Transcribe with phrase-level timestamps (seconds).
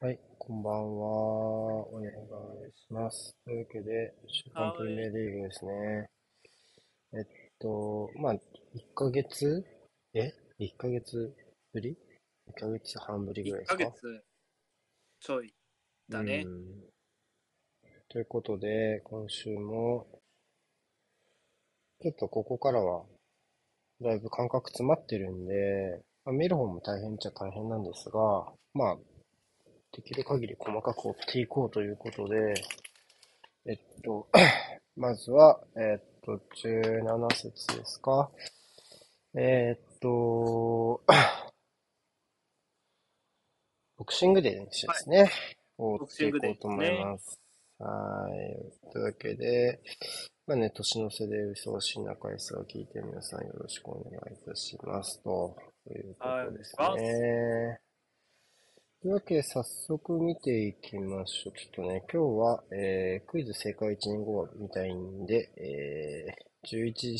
[0.00, 1.08] はい、こんばんは。
[1.88, 2.12] お願い
[2.72, 3.34] します。
[3.44, 6.08] というわけで、週刊プレミアリーグですね。
[7.14, 7.24] えっ
[7.58, 8.38] と、まあ、1
[8.94, 9.64] ヶ月？
[10.14, 10.30] え
[10.60, 11.34] ?1 ヶ月
[11.72, 11.96] ぶり
[12.48, 14.24] ?1 ヶ月半ぶりぐらいですか ?1 ヶ月
[15.18, 15.52] ちょい
[16.08, 16.46] だね。
[18.08, 20.06] ということで、今週も、
[22.00, 23.04] ちょっとここからは、
[24.00, 28.96] だいぶ感覚詰まってるんで、まあ、見る方も大変っちゃ大変なんですが、まあ、
[29.92, 32.54] できる限り細かく追っていこうということで、
[33.66, 34.28] えっと、
[34.96, 38.30] まずは、えっと、17節ですか。
[39.34, 41.02] えっと、
[43.96, 45.18] ボクシングデーですね。
[45.18, 45.30] はい、
[45.78, 47.40] 追っていこうと思います。
[47.78, 48.32] はい。
[48.92, 49.80] というわけで、
[50.46, 55.56] まあね、年の瀬で忙しい中ですが、聞いて皆さんよろしくお願いいたしますと。
[55.84, 57.87] ということですね。
[59.00, 61.52] というわけで、早速見ていきましょう。
[61.56, 67.16] ちょっとね、今日は、えー、クイズ正解1年後は見たいんで、えー、11時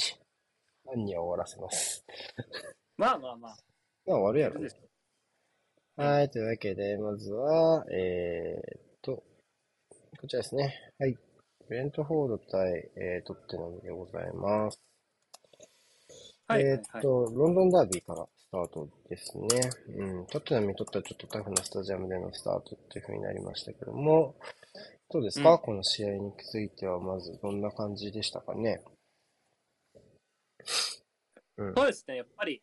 [0.85, 2.05] 半には終わらせます。
[2.99, 3.57] まあまあまあ。
[4.07, 4.69] まあ終わるやろ、ね。
[5.95, 9.23] はい、というわけで、まずは、えー、っと、
[10.21, 10.75] こちらですね。
[10.99, 11.17] はい。
[11.69, 14.81] ブレントフォード対、えー、トッテナムでございます。
[16.49, 19.47] はい、えー、っと、はい、ロンドンダービーからスタートですね。
[19.99, 20.27] うん。
[20.27, 24.37] トッテナムにとってはちょっとタフなスタジアムでのスタートっていう風になりましたけども、
[25.11, 28.83] どうですか、うん、この試合については、まずどんな感じでしたかね？
[31.59, 32.63] うん、そうですね、やっぱり、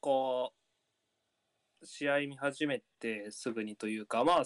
[0.00, 0.54] こ
[1.82, 4.44] う、試合見始めてすぐにというか、まあ、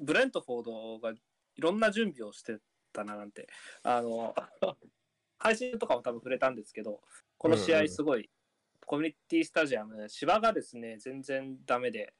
[0.00, 1.16] ブレントフォードがい
[1.60, 2.58] ろんな準備をして
[2.92, 3.46] たななんて、
[3.84, 4.34] あの、
[5.38, 7.00] 配信とかも多分触れたんですけど、
[7.38, 8.30] この試合すごい
[8.86, 12.14] コミュニティスタジアム、芝がですね、全然ダメで、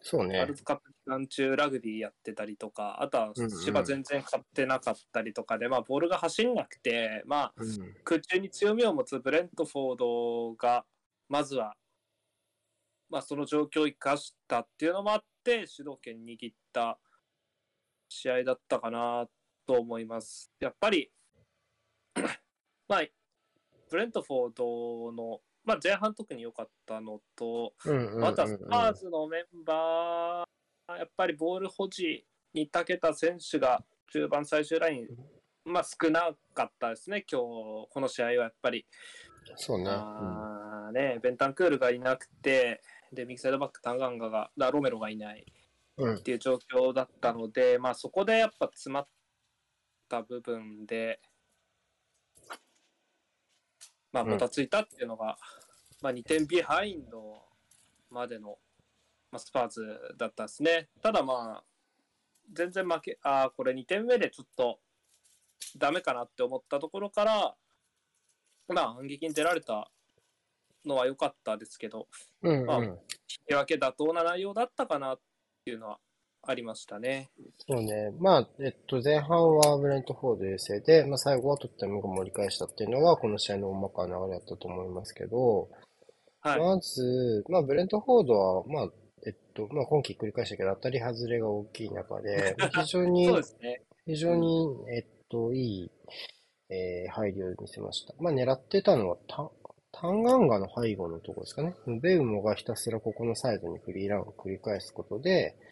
[0.00, 0.38] そうね。
[0.38, 3.32] ワールドカップ期間中ラグビーやってたりとか、あとは
[3.64, 10.84] 芝全然買ってなかったりとかで、うんうん、まあボールが走んなくて、まあ、うん、空中に強みを持つブレントフォードが、
[11.28, 11.74] まずは、
[13.10, 16.98] まあその状況を生かしたっていうのもあって、主導権握った
[18.08, 19.26] 試合だったかな
[19.66, 20.50] と思います。
[20.58, 21.10] やっぱり
[22.88, 23.02] まあ、
[23.90, 27.72] ブレントフォードのまあ、前半特に良かったのと、
[28.18, 35.08] またスパーズのメンバー、やっぱりボール保持に長けた選手が中盤最終ライン、
[35.64, 38.86] まあ、少なかったですね、今日この試合はやっぱり。
[39.56, 39.86] そうね。
[39.88, 42.80] あねベンタンクールがいなくて、
[43.12, 45.46] で右サイドバック、タンガンガが、ロメロがいない。
[46.00, 49.08] っていう状況だったので、うん、まあ、そこでやっぱ詰まっ
[50.08, 51.20] た部分で、
[54.12, 55.34] まあ、もたついたっていうのが、うん、
[56.02, 57.42] まあ、2点ビハインド
[58.10, 58.58] までの、
[59.30, 60.88] まあ、スパーズだったんですね。
[61.02, 61.64] ただまあ、
[62.52, 64.78] 全然負け、ああ、これ2点目でちょっと
[65.78, 67.54] ダメかなって思ったところから、
[68.68, 69.90] まあ、反撃に出られた
[70.84, 72.08] のは良かったですけど、
[72.42, 72.96] うんうん、まあ、引
[73.46, 75.20] き分け妥当な内容だったかなっ
[75.64, 75.98] ていうのは
[76.44, 77.30] ありましたね。
[77.68, 78.10] そうね。
[78.18, 85.68] まあ、えっと、前半はブレントフォード優勢で、まあ、最後はとっても盛り返したっていうのが、この試合の大まかな流れだったと思いますけど、
[86.40, 88.88] はい、まず、まあ、ブレントフォードは、まあ、
[89.24, 93.28] えっと、まあ、今季繰り返したけど、当たり外れが大きい中で、 非常に、
[93.60, 95.90] ね、非常に、えっと、いい、
[96.70, 98.14] えー、配慮を見せました。
[98.18, 99.48] まあ、狙ってたのは、タ
[99.92, 101.74] タンガンガの背後のところですかね。
[102.00, 105.71] ベウモがひたすらここのサイドにフリーランを繰り返すことで、あ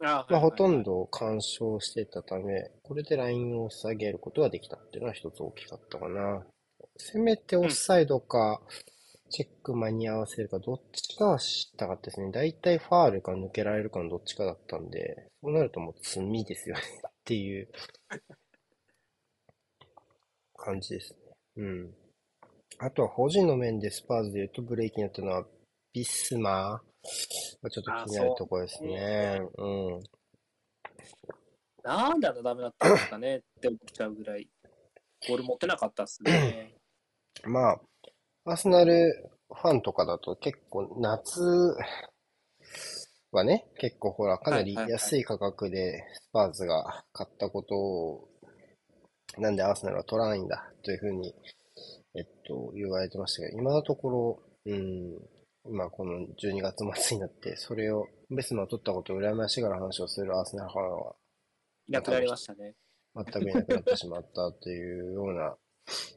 [0.00, 6.46] まあ、ほとんど干渉してたため、これでラインを下げることができたっていうのは一つ大きかったかな。
[6.96, 8.60] せめてオフサイドか、
[9.30, 12.30] チェック間に合わせるか、どっちかは知ったかったですね。
[12.30, 17.68] だいたいファールか抜けられるかのどっちかだったんで、そうなるともう罪ですよね っていう
[20.54, 21.18] 感じですね。
[21.56, 21.94] うん。
[22.78, 25.44] あとは保持の面でスパーズで言うとブレーキになったのは
[25.92, 26.87] ビスマー
[27.62, 29.40] まあ、ちょっと気になるところですね。
[29.56, 30.02] ううん。
[31.84, 34.48] なんであんなダメだったんですかねって思っちゃうぐらい、
[35.28, 36.74] ボール持ってなかったっすね。
[37.44, 37.80] まあ、
[38.44, 41.40] アーセナルファンとかだと結構夏
[43.30, 48.28] はね、結構ほら、かなり安い価格でスパーズが買ったことを、
[49.36, 51.34] なんでアーセナルは取らないんだというふうに、
[52.14, 55.18] えっと、言われてましたけど、今のところ、うん、
[55.68, 61.14] 今この12月末になって、それを、ベスマを取ったことを羨ましがら話をするアーセナルファンは、
[61.88, 62.74] いなくなりましたね。
[63.14, 65.56] 全くいなくなってしまったというような、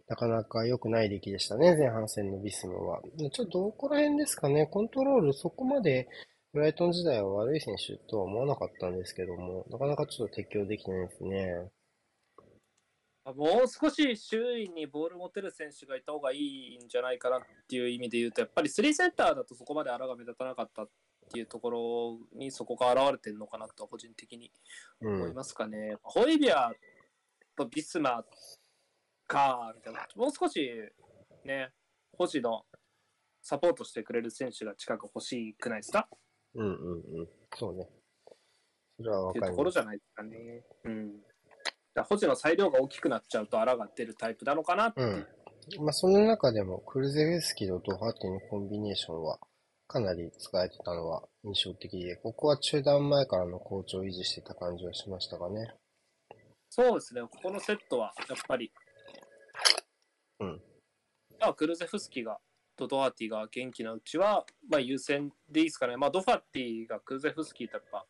[0.08, 3.02] なかなか良くない出来でしたね、前半戦のビスムは。
[3.32, 6.08] ちょっとどこら辺ですかね、コントロールそこまで
[6.54, 11.72] ブライトン時代は悪い選手とは思わなかったんですけども、なかなかちょっと適応できてないですね。
[13.24, 20.90] もう少し周囲にボール持てる選手がいた方がいいんじゃないかなっていう意味で言うと、やっぱり3センターだとそこまで荒が目立たなかったっ
[21.32, 24.52] ていうところにそこが現れてるのかなと個人的に
[25.02, 25.92] 思いますかね。
[25.92, 26.72] うん、ホイビア
[27.56, 28.26] とビスマ
[29.28, 30.08] か、みたいな。
[30.16, 30.70] もう少し
[31.46, 31.72] ね、
[32.18, 32.66] 保持の
[33.44, 36.08] サポートしてくれる選手が近く欲しくないですか？
[36.56, 37.30] うんうんうん。
[37.56, 37.88] そうね。
[38.98, 39.52] それは分かる。
[39.52, 40.66] いうところじゃないですかね。
[40.84, 41.24] うん。
[42.08, 45.02] 保持の裁量が大きくなっちゃうと、あらが出るタイプなのかなって。
[45.02, 45.28] うん。
[45.80, 49.40] まあ、その中でも、クルゼフスキーとドハーティのコンビネーションは、
[49.88, 55.74] かなり使えてたのは印象的で、ここは中断前からの好調を維持してた感じはしましたがね。
[56.70, 58.72] そうですね、ここのセットはやっぱり。
[60.40, 60.62] うん。
[61.40, 62.40] まあ、クルゼフスキーが
[62.82, 65.98] とドファーティが元気なうちは、まあ、優先でいいですかね。
[65.98, 68.06] まあ、ドファーティがクルゼフスキーとやっぱ、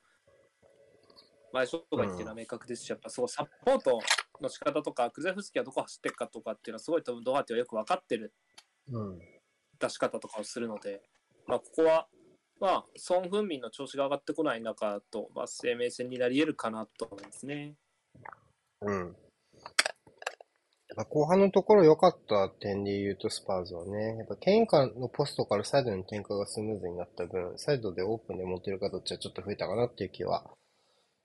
[1.54, 4.00] 前ショットが言っていうのは明確ですし、やっぱそうサポート
[4.42, 8.34] の仕方とか、クゼフスキーはどこ走ってるかとかっていうのは、すごい多分ドファーティはよく分かってる
[9.80, 11.02] 出し方とかをするので、
[11.48, 12.08] まあ、ここは、
[12.60, 17.76] まあ、ソン・フンミンの調子が上がってこない中と、まあ、生命線になり得るかなと思いますね。
[18.82, 19.16] うん。
[20.92, 30.44] やっぱ後半のところ良かった点で言うとスパーズはね、やっぱケンカのポストからサイドに展開がスムーズになった分、サイドでオープンで持てる形はちょっと増えたかなっていう気は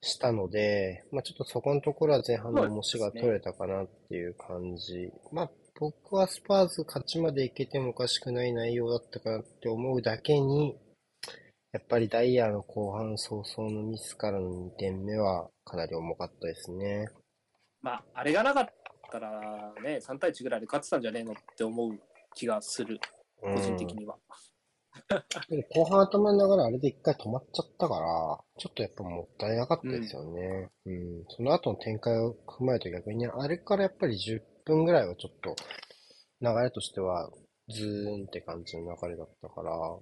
[0.01, 4.95] したので、まあちょっとそこのところは前半の重しが取れたかなっていう感じ。
[4.99, 10.79] ね、まあ僕はスパーズ勝ちまでいけてもおかしくない内容だったかなって思うだけに、
[11.73, 17.09] やっぱりダイヤの後半早々のミスからの2点目はかなり重かったですね。
[17.83, 18.69] まあ、あれがなかっ
[19.13, 22.01] たらね、3対1ぐらいで勝ってたんじゃねえのって思う
[22.35, 22.99] 気がする、
[23.43, 24.17] 個人的には。
[25.75, 30.71] 後半頭ながらあれで一回止まっちゃったから、ちょっとやっぱもったいなかったですよね。
[30.87, 31.19] うん。
[31.19, 35.55] うん、その後の展開を踏まえて逆に、あれからやっぱり10分ぐらいはちょっと、
[36.41, 37.31] 流れとしては、
[37.69, 39.99] ズーンって感じの流れだったから、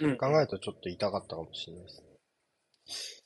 [0.00, 3.24] うん、考えるとちょっと痛かったかもしれないです。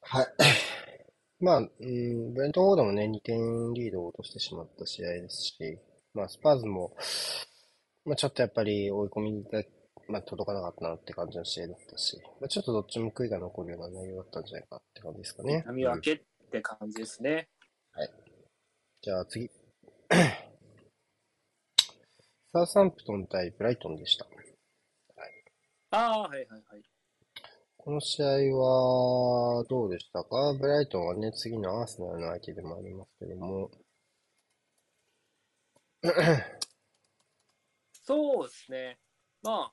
[0.00, 0.26] はい。
[1.40, 5.78] まあ、うん、ブレントフォードもね、2点リードを落としてしまった試合ですし、
[6.14, 6.94] まあ、スパーズも、
[8.04, 9.68] まあ、ちょっとやっぱり追い込みで、
[10.08, 15.62] まあ、届かなかったなって感じの試合だったし、まあ、ちょっとどっちも悔いが残るような内容だったんじゃないかって感じですかね。
[15.66, 16.20] 波分けっ
[16.50, 17.48] て感じですね。
[17.96, 18.10] うん、はい。
[19.00, 19.50] じゃあ次。
[22.52, 24.26] サーサンプトン対ブライトンでした。
[24.26, 24.34] はい、
[25.90, 26.82] ああ、はいはいはい。
[27.78, 28.26] この試合
[28.56, 30.54] はどうでしたか？
[30.58, 33.70] ブライトンはね、次のアーセナルの相手でもありますけども。
[38.04, 38.98] そうですね。
[39.42, 39.72] ま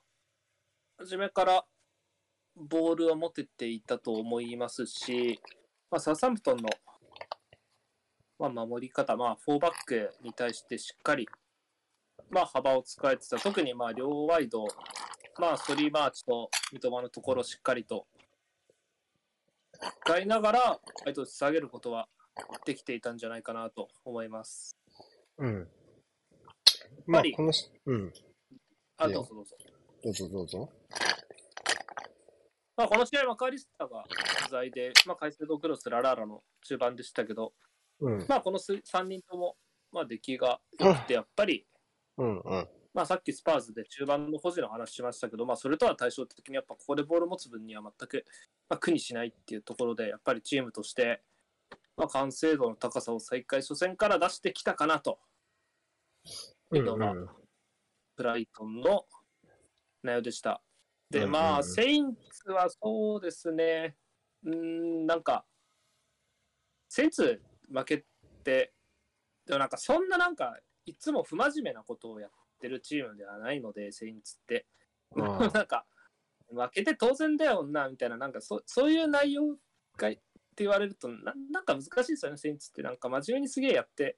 [0.98, 1.64] 初めから
[2.56, 5.40] ボールを持てていたと思いますし、
[5.90, 6.68] まあ、ササンプトンの、
[8.38, 11.28] まあ、守り方、まあ、4バックに対してしっかり、
[12.30, 13.38] まあ、幅を使えてた。
[13.38, 14.66] 特にまあ両ワイド
[15.38, 18.06] まあ、ストリーマーチと三笘のところをしっかりと
[20.04, 22.08] 使いながら、相手を下げることは
[22.64, 24.76] できていたんじゃないかなと思います。
[25.38, 25.68] うん。
[27.06, 28.12] まあ、このし、うん。
[28.96, 29.56] あ、どうぞどうぞ。
[30.04, 30.68] どうぞどうぞ。
[32.76, 34.04] まあ、この試合、マカリスタが
[34.44, 37.52] 不在で、まあ、カイセドクロス、ララーラの中盤でしたけど、
[38.00, 39.56] うん、まあ、この3人とも、
[39.92, 41.66] まあ、出来が良くて、 やっぱり、
[42.18, 42.68] うんうん。
[42.94, 48.26] まあ、さっきスパーズで中盤の保持の話しましたけど、まあ、それとは対照的にやっぱここでボール持つ分には全く、
[48.68, 51.22] まあ、苦にしないっていうところでやっぱりチームとして、
[51.96, 55.18] まあ、完成度の高さを再開初戦から出してきたかなと
[56.76, 57.14] いうのが、
[58.16, 59.06] ブライトンの
[60.02, 60.62] 内容でした。
[61.10, 63.96] で、まあ、セインツはそうですね、
[64.44, 65.44] うん、なんか、
[66.88, 68.04] セインツ負け
[68.44, 68.72] て、
[69.46, 74.66] でもなんかそんななんか、いつも不真面目なことをやって、ってるチームではないので、セインツって。
[75.16, 75.84] なんか、
[76.48, 79.58] 負けて当然だよな、みたいな、なんかそそういう内容
[79.96, 80.20] がって
[80.58, 82.82] 言われるとな、なんか難しいですよね、セインツって。
[82.82, 84.16] なんか真面目にすげえやって、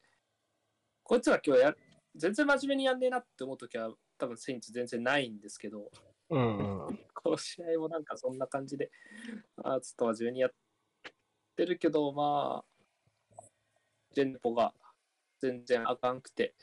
[1.02, 1.74] こいつは今日や
[2.16, 5.90] 全然真面目にやんねえなって思うときは、多分セインツ全然ないんですけど、
[6.30, 8.90] うんうん、この試合もなんかそんな感じで、
[9.62, 10.50] あずっと真面目にやっ
[11.56, 13.42] てるけど、まあ、
[14.14, 14.72] ジェンポが
[15.40, 16.54] 全然あかんくて、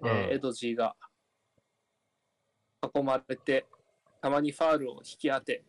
[0.00, 0.94] うん、えー、エドジーが
[2.94, 3.66] 囲まれて、
[4.20, 5.64] たまにファールを引き当て、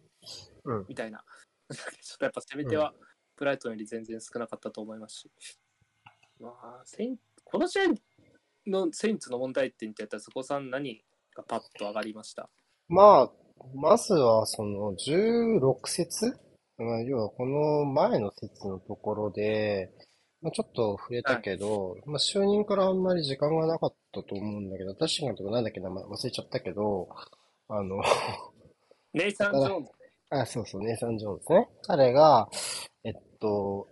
[0.66, 1.24] うん、みたいな。
[1.72, 2.94] ちょっとやっぱ攻め手は
[3.36, 5.32] ブライトンより全然少なかったと思いますし。
[6.40, 7.94] まあ、センこの試合
[8.68, 11.02] のセインツの問題点ってやったら、そこさん何
[11.36, 12.50] がパッと上がりました？
[12.90, 13.32] まあ、
[13.76, 16.38] まずはその16節？
[16.78, 19.92] まあ要はこの前の節のところで、
[20.42, 27.10] まあ、ちょっと触れたけど、まあ就任からあんまり時間がなかったと思うんだけど、確かにとかなんだっけ名前忘れちゃったけど、
[27.70, 28.02] あの
[29.14, 29.92] ネイサン・ジョーンズ
[30.32, 31.70] あ、そうそう、ネイサン・ジョーンズね。
[31.84, 32.50] 彼が、
[33.04, 33.88] えっと、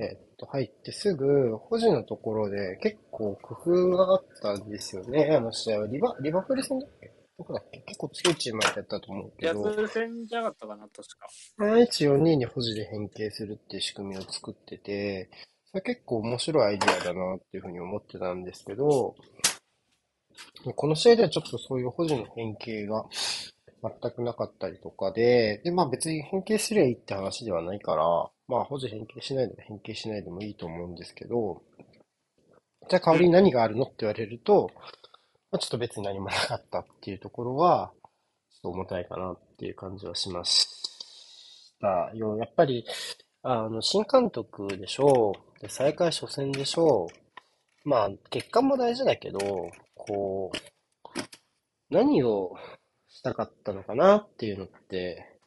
[0.00, 5.34] えっと、入ってすぐ、保持のところで結構工夫があったんですよね。
[5.36, 5.86] あの試合は。
[5.86, 7.12] リバ、リバプール戦だっけ？
[7.38, 7.80] どこだっけ？
[7.80, 9.68] 結構強いチームやったと思うけど。
[9.68, 11.28] ヤツ戦じゃなかったかな、確か。
[11.58, 15.30] 3142に保持で変形するっていう仕組みを作ってて、
[15.70, 19.16] それ結構面白いアイディアだなっていうふうに思ってたんですけど、
[20.76, 23.06] この試合ではちょっとそういう保持の変形が
[23.82, 31.62] 全くなかったりとかで、で、まあ別に変形すりゃいいって話ではないから、まあ保持変形しないでも変形しないでもいいと思うんですけど、
[32.88, 34.70] じゃあ代わりに何があるのって言われると、
[35.50, 37.92] まあ、ちょっと別に何もなかったっていうところは、
[38.50, 40.66] ちょっと重たいかなっていう感じはしまし
[41.80, 42.10] た。
[42.14, 42.84] よやっぱり、
[43.42, 45.60] あの、新監督でしょう。
[45.60, 47.08] で、再開初戦でしょ
[47.84, 47.88] う。
[47.88, 49.38] まあ、結果も大事だけど、
[49.94, 50.58] こう、
[51.90, 52.56] 何を
[53.08, 55.38] したかったのかなっていうのって、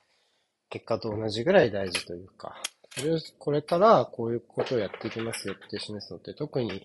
[0.69, 2.55] 結果と同じぐらい大事というか、
[2.97, 6.83] それを、これからこういうことをやっていきますよって示すのって、特に、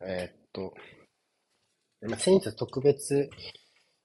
[0.00, 0.74] えー、っと、
[2.02, 3.28] まあ、先日特別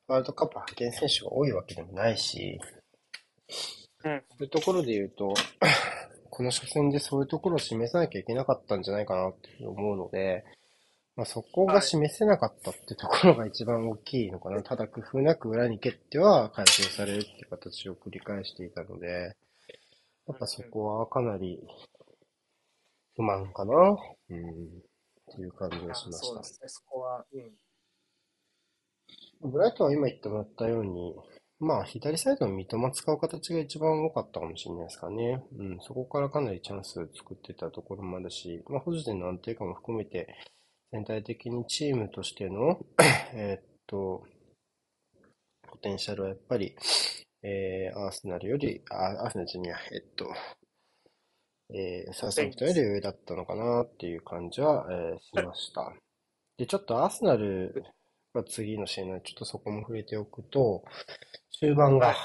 [0.08, 2.60] ワールドカップ派遣選手が多いわけでもないし、
[4.04, 5.34] うん、そういうところで言うと、
[6.30, 10.44] この初戦でそういうところを示さなきゃいけなかったんじゃないかなって思うので、
[11.16, 14.64] まあ、そこが示せなかったってところが一番大きいのかな。
[14.64, 19.36] ただ工夫なく裏に蹴っては回収されるって形を繰り返していたので、
[20.28, 21.60] やっぱそこはかなり
[23.16, 23.74] 不満かな。
[24.30, 24.84] うん。
[25.32, 26.24] っていう感じがしました。
[26.26, 27.26] そうですね、そこは。
[27.34, 29.52] うん。
[29.52, 31.16] ブライトは今言ってもらったように、
[31.60, 35.44] まあ、左サイドの三笘使う形が一番多かったかもしれないですかね。
[35.58, 40.36] うん、そこからかなりチャンスを作ってたところもあるし、まあ、保持での安定感も含めて、
[40.92, 42.80] 全体的にチームとしての
[43.34, 44.24] えっと、
[45.68, 46.76] ポテンシャルはやっぱり、
[47.44, 50.34] えー、アーセナルより、あアーセナルジュニア、えっと、
[51.74, 55.94] えー、サウサンプトより上だったのかなっていう感じは、えー、しました。
[56.58, 57.84] で、ちょっとアーセナル
[58.34, 60.84] が次の試合なので、ちょっとそこも触れておくと、
[61.60, 62.16] 終盤が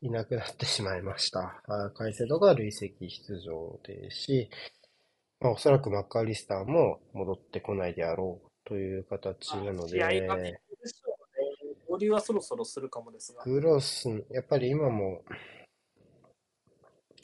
[0.00, 1.62] いなくなってしまいました。
[1.94, 4.50] カイセドが累積出場ですし、
[5.40, 10.12] まあ、おそらくマッカーリスターも戻ってこないであろうという形なので、合
[11.98, 13.42] 流はそろそろするかもですが。
[13.42, 15.22] クロス、やっぱり今も、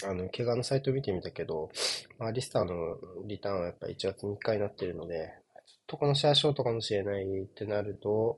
[0.05, 1.71] あの、怪我のサイト見てみたけど、
[2.19, 5.33] まあ、リスターのリターンはやっぱ1月3日になってるので、
[5.67, 8.37] ちょっとこの試合ショートかもしれないってなると、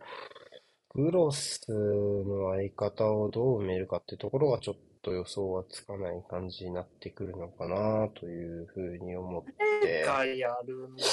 [0.90, 9.44] クロスの相方をどう埋めるかってところがちょっと予想はつかない感じになってくるのかなというふうに思っ
[9.82, 10.04] て。
[10.06, 11.04] 誰やるんだ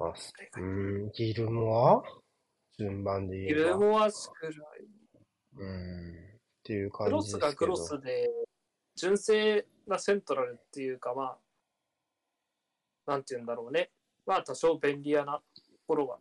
[0.00, 0.14] まあ、
[0.56, 2.02] うん、ギルモア
[2.78, 3.58] 順番で言えば。
[3.58, 4.54] ギルモアくらい。
[5.58, 6.14] うん。
[6.14, 7.52] っていう感じですけど。
[7.54, 8.30] クロスがクロスで、
[8.96, 11.36] 純正なセントラルっていうか、ま
[13.06, 13.90] あ、なんて言うんだろうね。
[14.24, 15.42] まあ、多少便利屋なと
[15.86, 16.18] ころは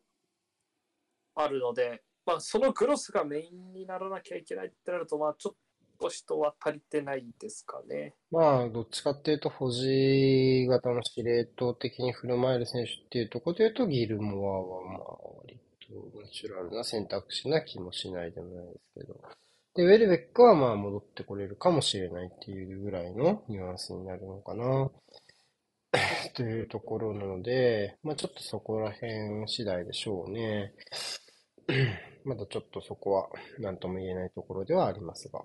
[1.35, 5.55] あるので、まあ、そのクロスがメインにならなきゃいけないってなると、まあ、ちょっ
[5.99, 8.13] と人は足りてないですかね。
[8.31, 15.07] まあ、どっちかっていうと、保持型の司令塔的に振る舞える選手っていうところで言うと、ギルモアは、まあ、
[15.39, 19.21] 割とナチュラルな選択肢な気もしないでもないですけど。
[19.75, 24.91] で、ウェルベックはまあ戻ってこれるかもしれないっていうぐらいのニュアンスになるのかな。
[26.35, 30.73] というところなので、まあちょっとそこら辺次第でしょうね。
[32.25, 33.29] まだちょっとそこは
[33.59, 35.43] 何とも言えないところではありますが。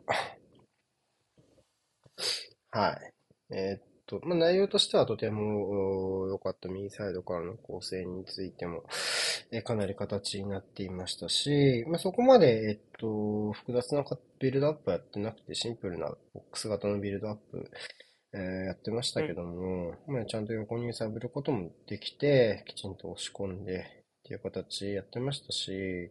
[2.71, 3.55] はい。
[3.55, 8.85] えー、っと、まあ、内容としてはとても良かった右サイドからの構成についても、
[9.51, 14.05] えー、かなり形になっていましたし、まあ、そこまで、えっと、複雑な
[14.41, 17.71] ビルドアップやってなくてシンプルなボックス型のビルドアップ、
[18.33, 26.11] えー、やってましたけども、まあ、ちゃんと横に揺さぶることもできて、きちんと押し込んで、っていう形やってましたし、え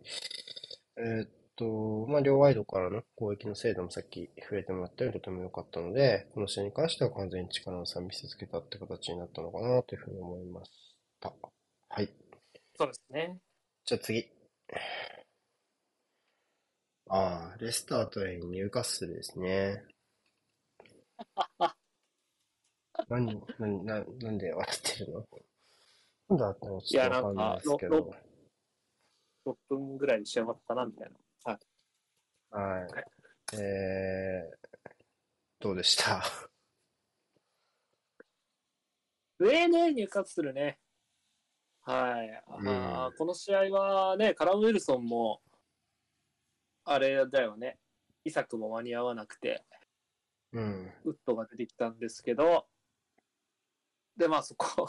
[0.98, 10.72] ー、と、まあ、両ワイドからの攻撃の精度もさっき触れてもらったようにとても良かったので、この試合に関しては完全に力の差見せつけたって形になったのかなというふうに思いまし
[11.20, 11.34] た。
[11.90, 12.10] はい。
[12.78, 13.38] そうですね。
[13.86, 14.30] じゃあ次。
[17.10, 19.84] ああ、レスターとニューカッスルですね。
[23.10, 25.26] 何、何、ななんで笑ってるの？
[26.30, 26.82] なんだったの？
[26.82, 28.16] ちょっとわかんないですけど。
[29.46, 31.16] 6分ぐらいで仕上がったな、みたいな。
[32.54, 32.84] はい。
[32.84, 33.06] はい。
[33.54, 34.58] えー、
[35.60, 36.24] どうでした？
[39.40, 40.80] 上ね、入荷するね。
[41.82, 42.44] はい。
[42.60, 45.42] うん、あこの試合はね、カラム・ウィルソンも、
[46.86, 47.80] あれだよね。
[48.24, 49.66] イサクも間に合わなくて、
[50.52, 52.70] うん、ウッドが出てきたんですけど、
[54.16, 54.88] で、まあそこ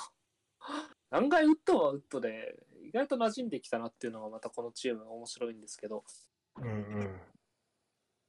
[1.11, 6.05] 案外ウッドはウッドで、意外と馴染んできたなっていうのがまたこのチーム面白いんですけど、
[6.57, 6.69] うんう
[7.05, 7.21] ん、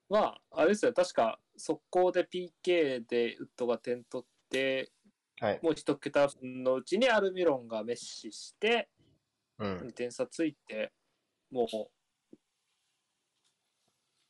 [0.10, 4.92] まあ、あれですよ、確か速攻で PK でウッドが点取って、
[5.40, 8.90] はい、もう一桁分のうちにアルミロンがメッシして、
[9.58, 10.92] うん、2点差ついて、
[11.52, 11.68] もう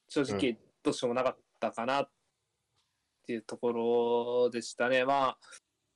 [0.07, 2.09] 正直どうしようもなかったかなっ
[3.25, 5.03] ていうところでしたね。
[5.03, 5.37] まあ、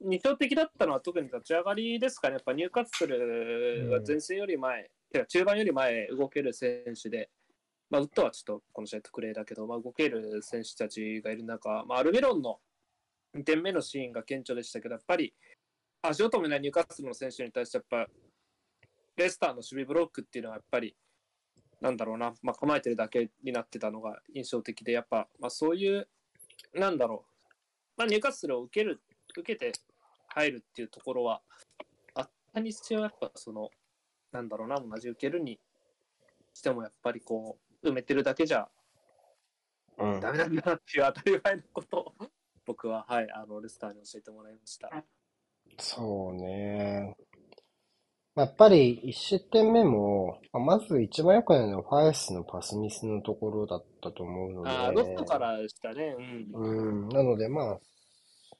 [0.01, 2.35] 二強的だったのは特に立ち上がりですかね。
[2.35, 7.29] やっぱニューカッスルは前線より前、うん、中盤より前動ける選手で、
[7.89, 12.59] まあ、ウッドはちょっとこの試合特例だけど、まあ、動ける選手たちがいる中、まあ、アルベロンの
[13.35, 15.33] 2点目のシーンが顕著でしたけど、やっぱり
[16.01, 18.07] 足を止めないニューカッスルの選手に対して、やっぱ
[19.17, 20.95] レスターの守備ブロックっていうのはやっぱり
[21.81, 26.07] なんだろうな、まあ、構えてるだけになってたのが印象的で、やっぱ、まあ、そういう、
[26.73, 27.53] なんだろう、
[27.97, 29.01] まあ、ニューカッスルを受ける、
[29.37, 29.71] 受けて
[30.27, 31.41] 入るっていうところは、
[32.15, 33.69] あったにしては、やっぱその、
[34.31, 35.59] なんだろうな、同じ受けるに
[36.53, 38.67] しても、やっぱりこう、埋めてるだけじゃ、
[39.97, 42.13] うん、ダメなんだなっていう当たり前のことを、
[42.65, 44.89] 僕は、はい、あの、レスターに教えてもらいました。
[45.77, 47.15] そうね。
[48.35, 54.69] やっぱり1失点目も、まず一番良くないのはファイスのパスミスのところだったと思うので。
[54.69, 56.15] ああ、ロットからでしたね。
[56.53, 57.05] うん。
[57.05, 57.79] うん、なので、まあ、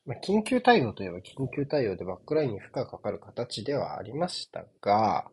[0.05, 5.29] まあ、緊急対応といえば緊急対応でバックラインに負荷がかかる形ではありましたが、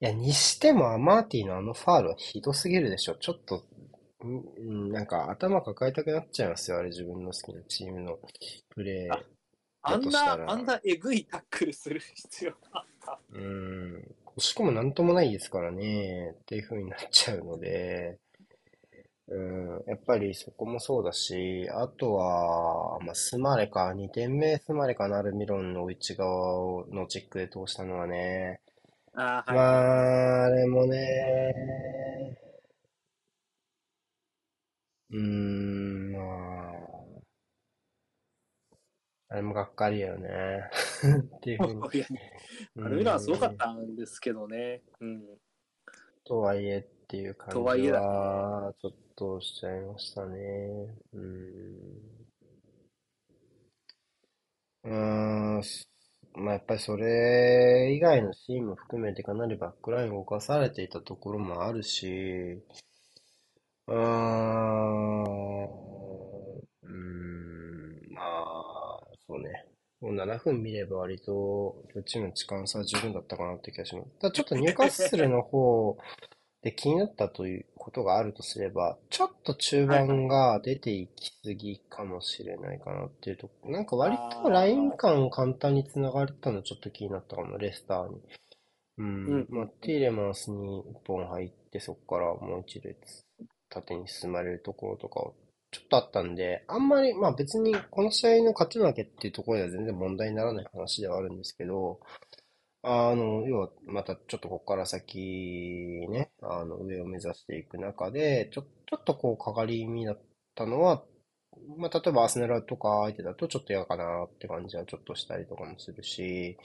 [0.00, 3.16] いや、にしてもアマーティのあのファールはひどすぎるでしょ。
[3.16, 3.64] ちょっと、
[4.24, 6.78] んなんか頭抱えたくなっちゃいますよ。
[6.78, 8.18] あれ自分の好きなチームの
[8.70, 9.18] プレー。
[9.82, 13.20] あんな、あんなえぐいタックルする必要あった。
[13.32, 14.14] うん。
[14.38, 18.18] しかもなんともないですからね、っていう風になっちゃうので、
[19.26, 28.60] うん、やっぱりそこもそうだし、あとは、まあ、スマレか、2点目スマレかなるミロンの内側のチェックで通したのはね、
[29.20, 31.52] あはい、まあ、あれもね、
[35.10, 37.18] うーん、まあ、
[39.30, 40.28] あれもがっかりよね。
[41.36, 41.82] っていうふうに。
[42.80, 44.82] あれはすごかったんですけどね。
[45.00, 45.38] うん。
[46.24, 50.94] とはいえっていう感じは、ちょっとしちゃいましたね。
[51.12, 52.18] うん。
[54.84, 54.94] う
[55.58, 55.62] ん。
[56.38, 62.62] まあ、やっぱりそれ以外のシーンも含めてかなりバックラインを動かされていたところもあるし、
[63.86, 69.64] うーん、うん、まあ、そうね。
[70.00, 74.10] もう7分見れば割と、両チームの時間差は十分だったかなって気がします。
[74.20, 75.98] ただちょっとニューカッスルの方
[76.62, 88.20] で気になったということがあるとすれば、ちょっと中盤が出ていきすぎかもしれないかなっていうとこ、なんか割とライン間簡単に繋がれたのちょっと気になったかも、レスターに。
[88.98, 89.46] うん。
[89.48, 93.24] まあ、ティーレマンスに1本入って、そこからもう一列
[93.70, 95.34] 縦に進まれるところとかを
[95.70, 102.00] ちょっとあったんで、あんまり、まあ別にこの試合の勝ち負けっていうところでは全然問題にならない話ではあるんですけど、
[102.82, 110.20] あの、要はまたちょっとここから先ね、あの、上を目指していく中で、ちょ、ちょっとこう、かかり気味だっ
[110.54, 111.04] たのは、
[111.76, 116.56] まあ例えばアスネラとか相手だとちょっと嫌かなって感じはちょっとしたりとかもするし、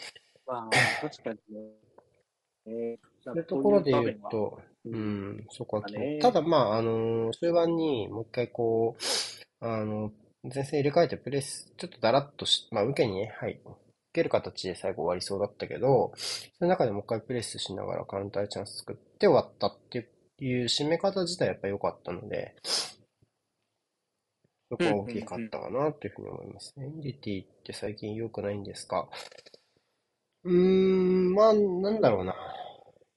[0.46, 0.70] まあ、
[1.02, 1.84] 確かにね。
[2.66, 5.84] えー、そういうところで言うと、うん、そこは、
[6.22, 10.12] ただまあ、あの終盤にもう一回こう、あの、
[10.44, 13.83] 前線入れ替えてプレス、ちょっとだらっとし、まあ、受けにね、はい、受
[14.14, 22.56] ける形で最後終わりそうだったけど、その中でもう一回プレスしながらカウンターチャンス作って終わったっていう締め方自体やっぱ良かったので、
[24.70, 26.86] そこは大きかったかなというふうに思いますね。
[26.86, 29.10] エンディティって最近良くないんですか？
[30.46, 32.36] うーん、まあ、なんだろうな。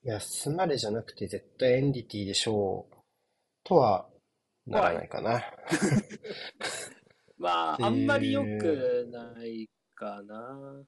[0.04, 2.96] いや、スマレじゃなくて絶対エンディティでしょう。
[3.64, 4.06] とは
[4.66, 5.42] ならないかな。
[7.38, 10.84] まあ、あんまり良くないかな。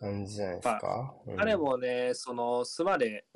[0.00, 1.14] 感じじゃないですか？
[1.26, 3.26] うん、彼もね、その、スマレ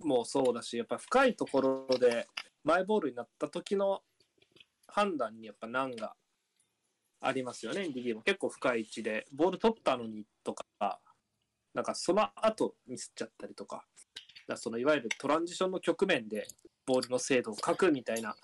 [0.00, 2.26] もそうだし、やっぱ深いところで
[2.64, 4.02] マイボールになった時の
[4.88, 6.14] 判断にやっぱ難が
[7.22, 11.00] ありますよね、DD も結構深い位置で、ボール取ったのにとか、
[11.72, 13.84] なんかその後ミスっちゃったりとか、
[14.46, 16.46] だそのいわゆるトランジションの局面で
[16.84, 18.36] ボールの精度を書くみたいな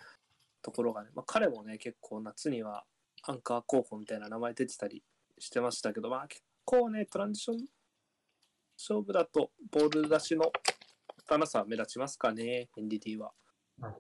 [0.62, 2.84] ところがね、まあ、彼もね、結構夏には
[3.22, 5.02] アンカー候補みたいな名前出てたり
[5.38, 7.66] してましたけど、まあ結構ね、トランジション
[8.78, 10.50] 勝負だとボール出しの
[11.30, 13.32] 汚さは目立ちますかね、NDT は。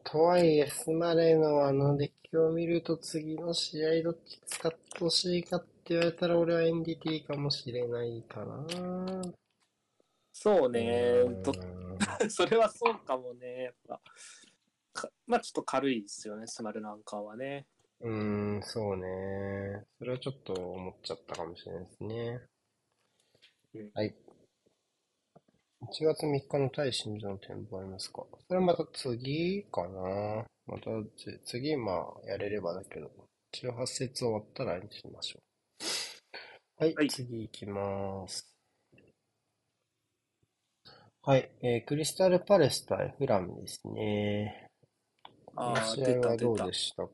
[0.04, 8.66] とはいえ、スマレのあのデッキを見ると次の試合どっち使ってほしいかって言われたら俺は NDT かもしれないかな。
[10.32, 11.52] そうね、と
[12.28, 14.00] それはそうかもね、やっぱ。
[15.26, 17.66] まあちょっと軽いですよね、スマルなんかはね。
[18.02, 19.84] うーん、そうね。
[19.98, 22.40] それはちょっと思っちゃったかもしれないですね。
[23.74, 24.14] うん、はい。
[25.82, 28.24] 1月3日の対新庄の展望ありますか？
[28.48, 30.90] それはまた次かなまた
[31.44, 31.92] 次、ま
[32.24, 33.10] あ、やれればだけど、
[33.52, 35.40] 18節終わったらにしましょ
[36.80, 36.84] う。
[36.84, 38.52] はい、はい、次行きます。
[41.22, 44.66] はい、えー、クリスタルパレス対フラムですね。
[45.54, 47.10] ああ、試合はどうでしたか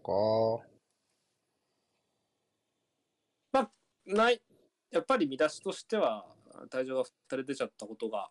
[3.52, 3.70] まあ、
[4.08, 4.42] ない、
[4.90, 6.26] やっぱり見出しとしては、
[6.70, 8.30] 退場が2人出ちゃったことが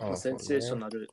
[0.00, 1.08] まあ、センセーショナル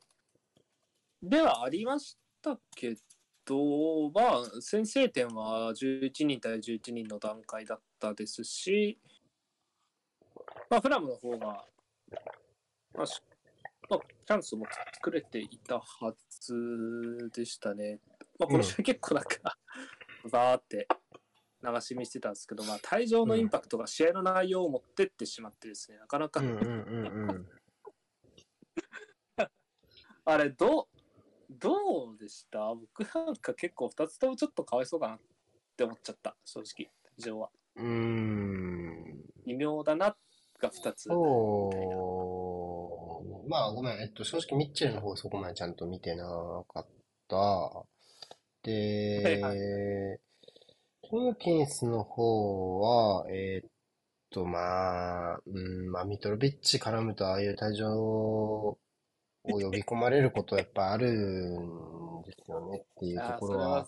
[1.22, 2.96] ではありましたけ
[3.44, 8.98] ど、まあ、先制点は11人対11人の段階だったですし、
[10.68, 13.04] まあ、フラムの方が、まあ、
[13.88, 18.00] まあ、チャンスも作れていたはずでしたね。
[18.38, 19.56] まあ、この試合結構なんか、
[20.24, 20.88] うん、バーって
[21.62, 26.42] 流し見してたんですけど、まあ、退場のインパクトが試合の内容を持ってってしまってですね、なかなか、
[30.24, 30.86] あれ、どう、
[31.50, 32.74] どうでした？
[32.74, 35.20] 僕なんか結構2つともちょっとかわいそうかなっ
[35.76, 37.50] て思っちゃった、正直、事情は。
[37.76, 39.22] うーん。
[39.46, 40.16] 微妙だな
[40.58, 41.04] が2つ。
[41.04, 43.48] そう。
[43.48, 46.24] まあ、ごめん、えっと、正直ミッチェルの方そこまでちゃんと見てな
[46.68, 46.86] かっ
[47.28, 47.84] た。
[48.62, 49.58] で、はいはい、
[51.12, 53.70] トムキンスの方は、えー、っ
[54.30, 58.78] と、まあ、うん、まあ、ミトロビッチ絡むとああいう退場を
[59.42, 63.86] 呼び込まれることやっぱあるんですよねっていうところは、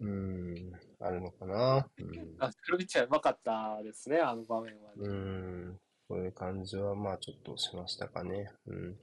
[0.00, 1.86] うん、あるのかな。
[1.98, 5.06] うん、あ、黒ビッチはうまかったですね、あの場面は、ね。
[5.06, 8.48] うん、そういう感じはまあちょっとしましたかね。
[8.66, 8.96] うん。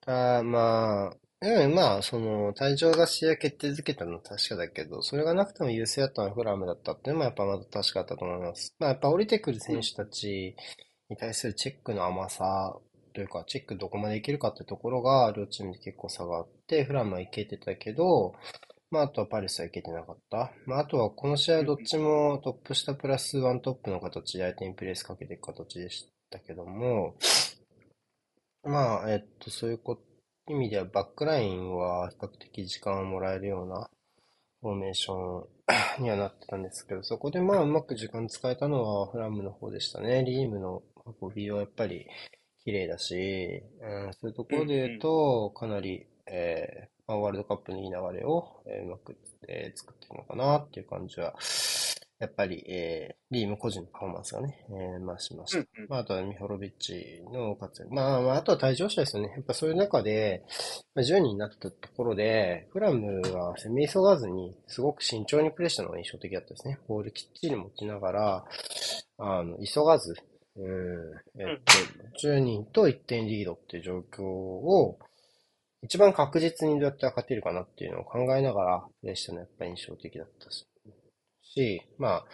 [0.00, 8.76] たまあ、うん、まあ、その、退場が試合決定づけたのは確かだけど、それがなくても優勢だったのはフラムだったっていうのもやっぱまだ確かだったと思います。
[8.78, 10.54] まあ、やっぱ降りてくる選手たち
[11.08, 12.78] に対するチェックの甘さ
[13.14, 18.34] というか、チェックどこまでいけるかってところが、両チームで結構差があって、フラムはいけてたけど、
[18.90, 20.52] まあ、あとはパレスはいけてなかった。
[20.66, 27.14] まあ、あとはこの試合はどっちもトップ下プラスワントップの形で相手にプレスかけていく形でしたけども、
[28.62, 30.09] まあ、えっと、そういうこと
[30.50, 33.88] 意味ではバックラインは比較的時間をもらえるような
[34.60, 35.44] フォーメーション
[36.02, 40.24] にはなってたんですけど、そこでまあうまく時間使えたのはフラムの方でしたね。
[40.24, 40.82] リームの
[41.20, 42.06] 運びはやっぱり
[42.64, 49.16] 綺麗だし、うん、そういうところで言うと、かなり、えー、ワールドカップにいい流れを、えー、うまく、
[49.48, 51.34] えー、作ってるのかなっていう感じは、
[52.20, 55.66] やっぱり、えー、リーム個人のパフォーマンスがね、えー、まあしました。
[55.88, 57.94] まあ、あとはミホロビッチの活躍。
[57.94, 59.32] まあ、まあ、あとは退場者ですよね。
[59.34, 60.44] やっぱそういう中で、
[60.94, 66.78] まあ、10人になったところで、フラムは攻め急がずに、すごく慎重にプレイしたのが印象的だったですね。
[66.88, 68.44] ボールきっちり持ちながら、
[69.16, 70.14] あの、急がず、
[70.56, 71.58] うん、えっ
[72.20, 74.98] と、10人と1点リードっていう状況を、
[75.82, 80.66] 一番確実にどうやって勝てるかなっていうのを考えながらプレイしたのはやっぱり印象的だったし、
[81.54, 82.24] しまあ、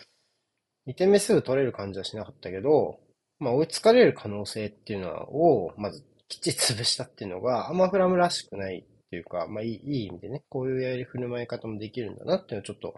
[0.86, 2.98] 2点目すぐ取れる感じはしなかったけど、
[3.38, 12.94] まあ追いつかれる可能性っていうのを、まずきっちり潰したっていうのが、アマフラムらしくないっていうか、まあいいいい意味でね、こういうやり振る舞い方もできるんだなっていうのはちょっと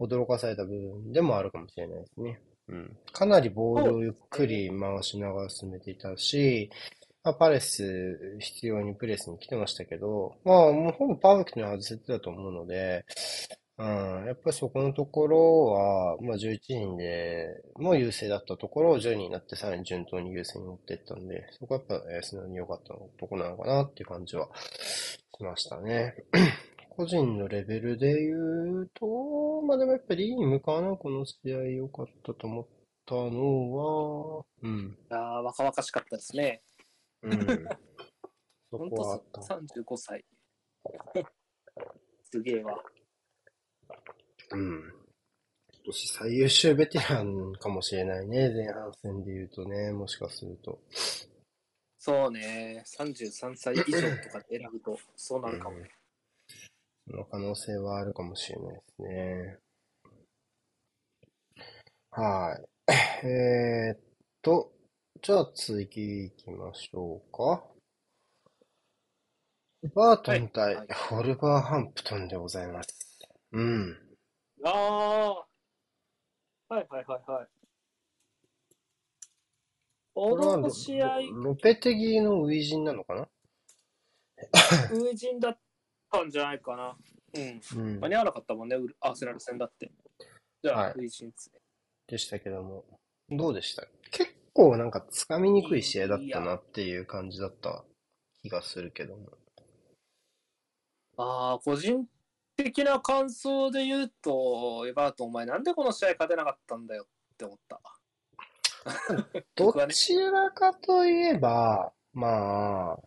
[0.00, 2.40] 驚かされた部分でもあるかもしれないですね。
[2.68, 2.96] うん。
[3.12, 6.70] かなりボールをゆっくり回しながら進めていたし、
[7.24, 13.04] まあ、パレス必要にプレスに来てましたけど、まあもうほぼパーフェクトに外せてたと思うので、
[13.78, 26.14] うん、やっぱりそこのところは、まあ11人でも優勢だったところを10人になってさらに順当に優勢に持っていったんで、そこはやっぱ、えー、素直に良かったところなのかなっていう感じはしましたね。
[26.94, 32.66] 個人のレベルで言うと、まあでもやっぱりリームかな、この試合良かったと思っ
[33.06, 34.98] たのは、うん。
[35.10, 36.62] ああ、若々しかったですね。
[37.22, 37.38] うん。
[38.70, 39.40] そこはあった。
[39.40, 40.24] 35歳。
[42.30, 42.78] すげえわ。
[44.52, 45.02] うん。
[45.84, 50.78] 年最優秀ベテランかもしれないね、前半戦で言うとね、もしかすると。
[51.98, 55.90] そうね、33歳以上とかで選ぶと、そうなるかもね。
[57.08, 59.58] その可能性はあるかもしれないですね。
[62.10, 62.92] はい。
[63.26, 64.00] えー、っ
[64.42, 64.72] と、
[65.20, 67.64] じゃあ次行きましょうか。
[69.94, 73.11] バートン対ホルバーハンプトンでございます。
[73.52, 73.96] うん。
[74.64, 75.34] ああ。
[76.74, 77.48] はいはいはいはい。
[80.14, 81.20] これはロ試合。
[81.32, 83.28] ロペテギの初陣なのかな？
[84.88, 85.58] 初陣だっ
[86.10, 86.96] たんじゃないかな。
[87.34, 87.60] うん。
[87.76, 89.92] うん、間に合わなかったもんね、アーセナル戦だって。
[90.62, 91.60] じゃあ、初陣ですね、
[92.06, 92.84] でしたけども。
[93.30, 93.86] どうでした？
[94.10, 97.86] 結構なんかつかみにくい試合だったなっていう感じだった
[98.42, 99.30] 気がするけども。
[101.16, 102.06] ああ、個人
[102.56, 107.80] 的な感想で言うと、エバートン、お前なんでこの試合勝てなかったんだよって思った。
[109.54, 112.98] どちらかといえば、まあ、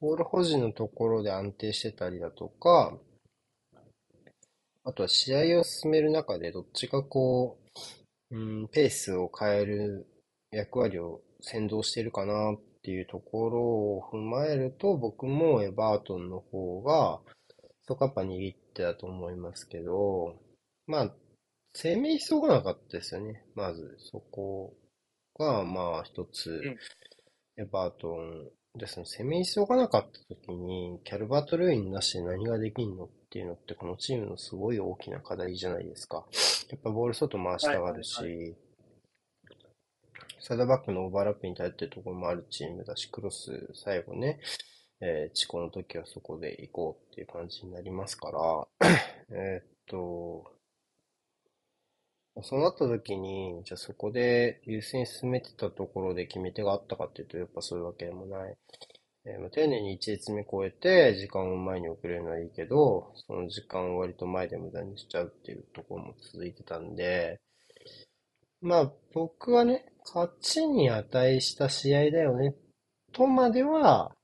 [0.00, 2.98] ボール保持のところで安定してたりだとか、
[4.84, 7.58] あとは試合を進める中でどっちかこ
[8.30, 10.06] う、うん、ペースを変える
[10.50, 17.20] 役割を先導してるかなっていうところを踏まえると、僕もエバートンの方が、
[17.88, 20.36] ソカッパ握ってたと思いますけど、
[20.86, 21.14] まあ、
[21.74, 23.44] 攻め急がなかったですよね。
[23.54, 24.74] まず、そこ
[25.38, 26.76] が、まあ、一つ、
[27.58, 29.06] エバートンですね。
[29.06, 36.26] 攻め急がなかった時に、キャルバート・ルインなしで何ができんのっていうのって、このチームのすごい大きな課題じゃないですか。
[36.70, 38.56] やっぱボール外回したがるし、はいはいはい
[40.46, 44.38] サイドバックのオーバーラップに頼ってるところもあるチームだし、クロス、最後ね、
[45.00, 48.30] えー、チコの時はそこで行こうっていう感じになりますか
[48.80, 48.90] ら、
[49.30, 50.56] えっと、
[52.42, 58.56] そうなった時に、じゃあそこで優先進めてたところで決め手があったかっていうと、やっぱそういうわけでもない。
[59.24, 67.40] えー、まあ、丁寧に1列目超えて、時間を前に送れるのはいいけど、その時間を割と前で無駄にしちゃうっていうところも続いてたんで、
[68.60, 72.54] まあ僕はね、勝ちに値した試合だよね、
[73.12, 74.15] とまでは、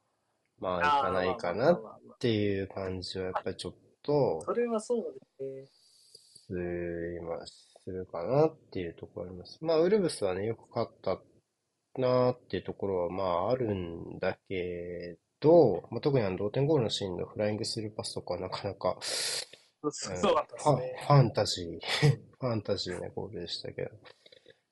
[0.63, 1.79] まあ、いかないかなっ
[2.21, 5.03] ていう感じは、やっぱりちょっと、それはそう
[5.39, 5.67] で
[6.47, 6.63] すね。
[6.63, 9.59] すいます、するかなっていうところあります。
[9.61, 11.21] まあ、ウルブスはね、よく勝った
[12.01, 21.81] なっていうところは、まあ、あるんだけど、まあ、特にあの同点ゴールのシーンのフライングスルーパスとかはなかなか、そうだったね、ファンタジー、
[22.39, 23.91] ファンタジーなゴールでしたけど。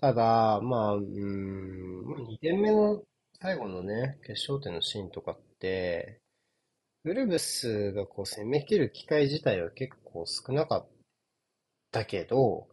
[0.00, 3.02] ただ、まあ、うん、2点目の
[3.42, 6.20] 最後のね、決勝点のシーンとかって、
[7.04, 10.88] ウルブスがこう攻め切る機会自体は結構少なかっ
[11.90, 12.68] たけど、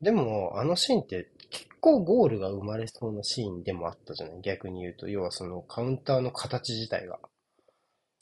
[0.00, 4.40] でも、あのシーンって結構ゴールが生まれそうなシーンでもあったじゃない？
[4.40, 5.08] 逆に言うと。
[5.08, 7.18] 要はそのカウンターの形自体が。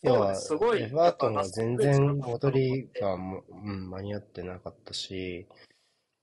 [0.03, 0.33] 要は、
[0.77, 5.47] エバートンが全然戻りが、うん、間に合ってなかったし、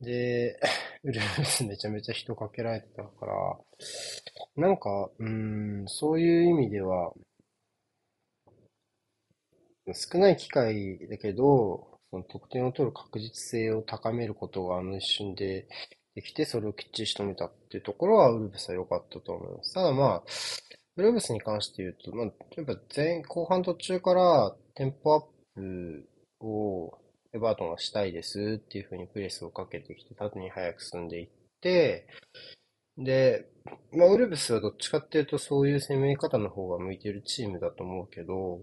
[0.02, 0.60] で、
[1.04, 3.60] ウルブスめちゃめちゃ人かけられてたから、
[4.56, 7.14] なんか、うん、そういう意味では、
[9.94, 15.68] 少ない機会だけど、その得点を取る確実性を高めることがあの一瞬で
[16.16, 19.74] できて、それをきっちり仕留めたっていうところは、ウルブスは良かったと思います。
[19.74, 20.24] ただまあ、
[20.98, 22.26] ウルブスに関して言うと、まあ、
[22.58, 26.10] やっぱ前、後半途中からテンポアップ
[26.42, 27.01] を
[27.34, 31.30] エバートンはしたいですっていうふうにプレスをかけてきて、縦に早く進んでいっ
[31.62, 32.08] て、
[32.98, 33.50] で、
[33.94, 38.62] まあ、ウルブスはどっちかっていうとそういう攻め方の方が向いてるチームだと思うけど、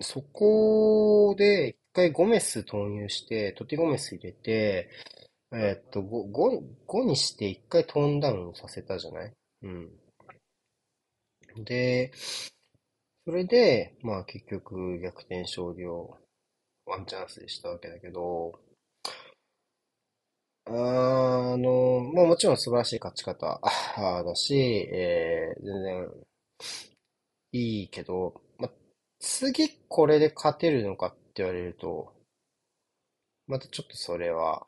[0.00, 4.88] そこで一回ゴメス投入して、トティゴメス入れて、
[5.52, 9.32] えっと、5、5, 5にして一回トーンダウンさせたじゃない？
[9.62, 9.90] うん。
[11.64, 12.12] で、
[13.26, 16.18] それで、まあ結局逆転勝利を
[16.88, 18.58] ワンチャンスでしたわけだけど、
[20.66, 23.60] あの、まあもちろん素晴らしい勝ち方
[24.24, 26.08] だし、えー、全然
[27.52, 28.70] いいけど、まあ、
[29.20, 32.14] 次これで勝てるのかって言われると、
[33.46, 34.66] またちょっとそれは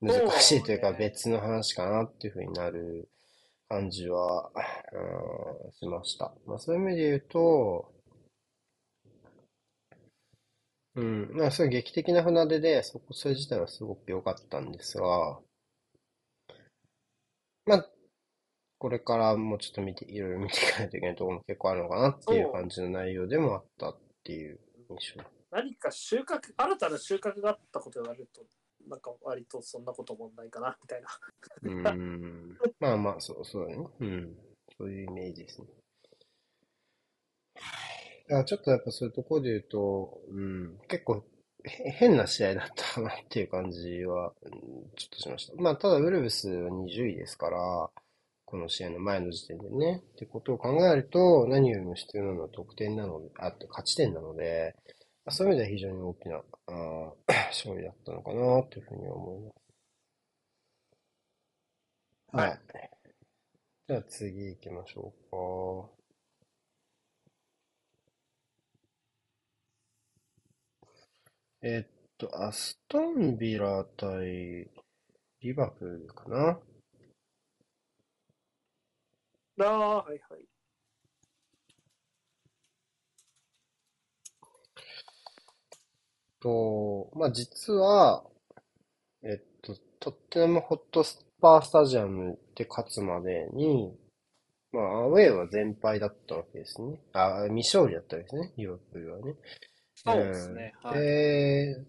[0.00, 3.10] 難しいというか別の話かなっていうふうになる
[3.68, 4.50] 感じは、
[4.92, 6.32] うん、しました。
[6.46, 7.97] まあそういう意味で言うと、
[10.98, 11.30] うん。
[11.32, 15.38] まあ、それ劇的な船出で、そこ、それ自体はすごく良かったんですが、
[17.66, 17.90] まあ、
[18.78, 24.58] これからもうちょっと見て、いろいろ見ていかないといけないところも結構あるのかなっていう感じの内容でもあったっていう
[24.90, 28.42] 印象何か収穫、新たな収穫があったことがあると、
[28.88, 31.08] なんか割とそんなこともないかな、みたいな。
[31.62, 32.58] うん。
[32.80, 33.86] まあまあ、そう、そうだね。
[34.00, 34.36] うん。
[34.76, 35.68] そういうイメージですね。
[38.30, 41.24] あちょっとやっぱそういうところで言うと、うん、結構
[41.64, 44.32] 変な試合だったなっていう感じは、
[44.96, 45.60] ちょっとしました。
[45.60, 47.90] まあ、ただ、ウルブスは20位ですから、
[48.44, 50.02] この試合の前の時点でね。
[50.12, 54.74] ってことを考えると、何よりも必要なのは得点なので、あと勝ち点なので、
[55.30, 56.36] そういう意味では非常に大きな
[56.68, 57.12] あ
[57.52, 59.54] 勝利だったのかなというふうに思います。
[62.36, 62.58] はい。
[63.88, 65.97] じゃあ次行きましょうか。
[71.60, 74.70] えっと、アストンビラ対
[75.40, 76.60] リバプールかな？
[79.60, 80.44] ああ、はいはい。
[86.40, 88.24] と、まあ、実は、
[89.24, 93.92] えっと、トッテナムホットスパースタジアムで勝つまでに、
[94.70, 97.00] まあ、アウェーは全敗だったわけですね。
[97.12, 99.34] あ、未勝利だったわけですね、リバプールはね。
[100.04, 100.74] そうですね。
[100.82, 101.00] はい。
[101.00, 101.84] で、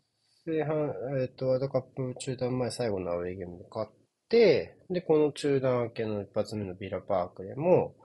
[0.46, 3.92] 前半、えっと、ワールドカップ中断前最後のアウェーゲームで勝っ
[4.30, 7.96] て、で、この中断明けの一発目のビラパークでも、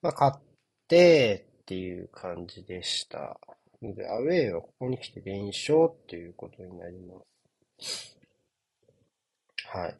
[0.00, 0.42] まあ、勝っ
[0.88, 3.38] てっていう感じでした。
[3.82, 7.20] ので、アウェーはここに来て連勝っていうことになりま
[7.80, 8.18] す。
[9.66, 9.96] はい。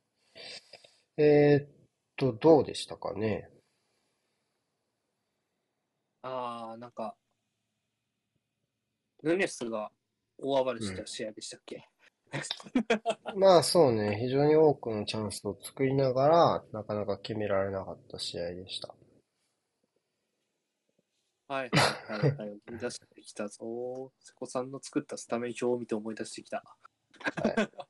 [1.17, 1.69] えー、っ
[2.17, 3.51] と、どうでしたかね？
[6.23, 7.17] ああ、なんか、
[9.23, 9.91] ヌネスが
[10.39, 11.89] 大暴れした試合でしたっけ、
[13.35, 18.95] うん、まあそうね、非常に多くのチャンスを作りながら、なかなか決められなかった試合でした。
[21.53, 21.71] はい。
[21.71, 24.11] はいはいはい、思い出してきたぞ。
[24.21, 26.65] 瀬古さんの作ったスタメン表を見て思い出してきた。
[27.43, 27.55] はい、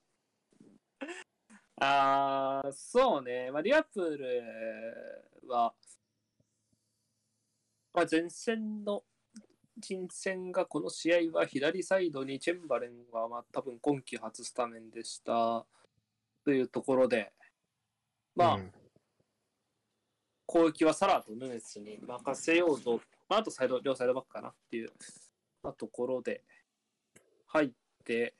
[1.80, 4.42] あー、そうね、まあ、リアプール
[5.46, 5.72] は、
[7.94, 9.04] まあ、前線の
[9.78, 15.64] 人選がこの試合は左サイドにチェンバレンはまあ多分今季初スタメンでした。
[16.44, 17.32] というところで、
[18.34, 18.72] まあ、うん、
[20.46, 24.90] 攻撃はサラとヌネスに任せようと、まあ、あとサイド両サイドバックかなっていう、
[25.62, 26.42] まあ、ところで
[27.46, 27.70] 入っ
[28.04, 28.34] て、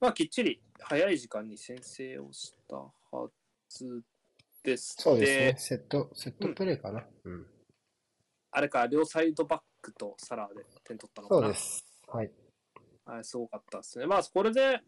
[0.00, 3.28] まあ、きっちり早い時間に先制をしたは
[3.68, 4.02] ず
[4.62, 4.96] です。
[4.98, 7.04] そうですね、セット、セットプレーかな。
[7.24, 7.46] うん、うん
[8.56, 11.40] あれか、両サイドバックとサラーで点取ったのかな。
[11.42, 11.84] そうです。
[12.06, 12.30] はい。
[13.04, 14.06] はい、すごかったですね。
[14.06, 14.80] まあ、これで、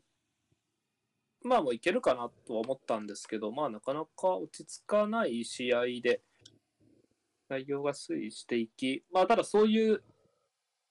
[1.43, 6.23] まあもういけるかなとは思ったんですけど、まあなかなか落ち着かない試合で、
[7.49, 10.01] 内容が推移していき、まあただそういう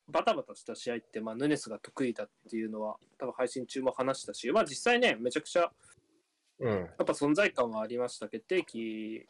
[0.10, 5.72] バタバタした試合って、まあヌネスが得意だっていうのは、多分配信中も話したし、まあ実際ね、めちゃくちゃ、
[6.60, 8.28] うん、やっぱ存在感はありました。
[8.28, 9.26] 決定機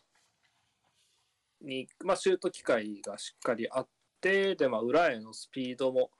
[1.65, 3.87] に、まあ、シュート機会がしっかりあっ
[4.21, 6.11] て、で、まあ、裏へのスピードも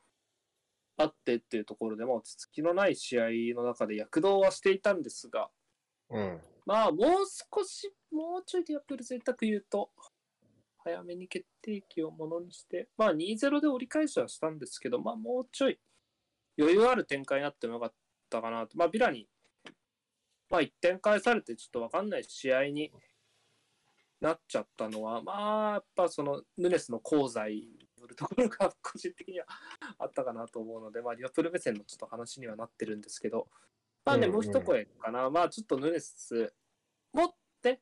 [0.97, 5.49] あってっていうところで、も落ち着きのない試合の中で躍動はしていたんですが、
[6.09, 7.09] うん、まあ、もう
[7.55, 9.91] 少し、もうちょいでやっぱり贅沢言うと、
[10.85, 15.79] 早めに決定機をものにして、まあ2-0で折り返しはしたんですけど、まあもうちょい
[16.59, 17.93] 余裕ある展開になってもよかっ
[18.29, 18.77] たかなと。
[18.77, 19.27] まあビラに、
[20.49, 22.91] まあ1点返されてちょっとわかんない試合に
[24.25, 27.61] なっちゃったのは、まあ、やっぱそのヌネスの功罪に
[27.99, 29.45] よるところが個人的には
[29.99, 33.47] あったかなと思うので、まあ、リアプル目線のちょっと話にはなってるんですけど、
[34.03, 36.51] まあね、もう一声かな、まあ、ちょっとヌネス、
[37.13, 37.29] 持っ
[37.61, 37.81] て、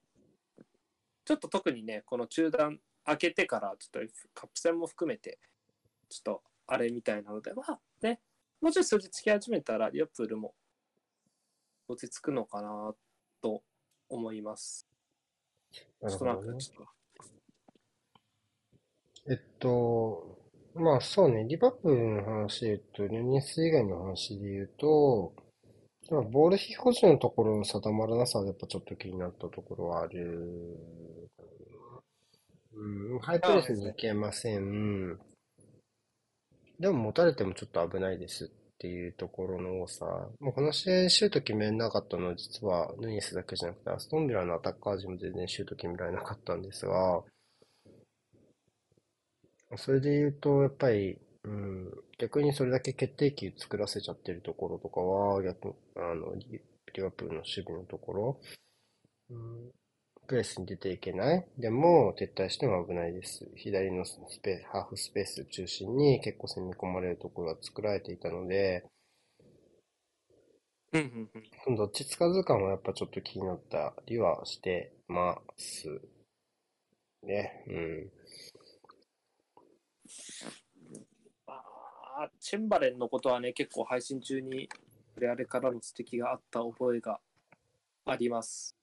[1.23, 5.39] ちょっと特にね、この中断開けてから、ちょっとカップ戦も含めて、
[6.09, 8.19] ちょっとあれみたいなので、まあね、
[8.59, 10.53] もうちょい数字つき始めたら、リアプールも
[11.87, 12.93] 落ち着くのかな
[13.41, 13.63] と
[14.09, 14.92] 思います。
[15.73, 16.93] ちょっとなんか、ちょっと。
[19.31, 20.37] えっと、
[20.75, 25.33] まあそうね、リバプールの話で言うと、ルニス以外の話で言うと、
[26.09, 30.77] ボール非保持のところの定まらなさはやっぱちょっと気になったところはある。
[32.75, 35.17] うん、ハイプレスに行けません。
[36.79, 40.05] でも持たれてもちょっと危ないですっていうところの多さ。
[40.41, 47.23] もうこの試合シュート決めなかったのは実はヌニスだけじゃなくてアストンビラのアタッカー陣も全然シュート決められなかったんですが、
[49.77, 56.59] それで言うと、やっぱり、うん、逆にそれだけ決定機作らせちゃってるところとかは、逆あのリ
[56.93, 58.39] リバプールの守備のところ、
[59.29, 59.71] うん、
[60.27, 61.45] プレスに出ていけない。
[61.57, 63.49] でも、撤退しても危ないです。
[63.55, 68.85] 左のスペハーフスペース中心に結構攻め込まれるところが作られていたので、
[70.93, 71.29] うん
[71.65, 76.01] うん、どっちつかず感はやっぱちょっと気になったりはしてます
[77.23, 77.63] ね。
[77.67, 78.11] うん。
[81.47, 84.69] あチェンバレンのことはね、結構配信中に
[85.17, 87.19] あれからの指摘があった覚えが
[88.05, 88.75] あります。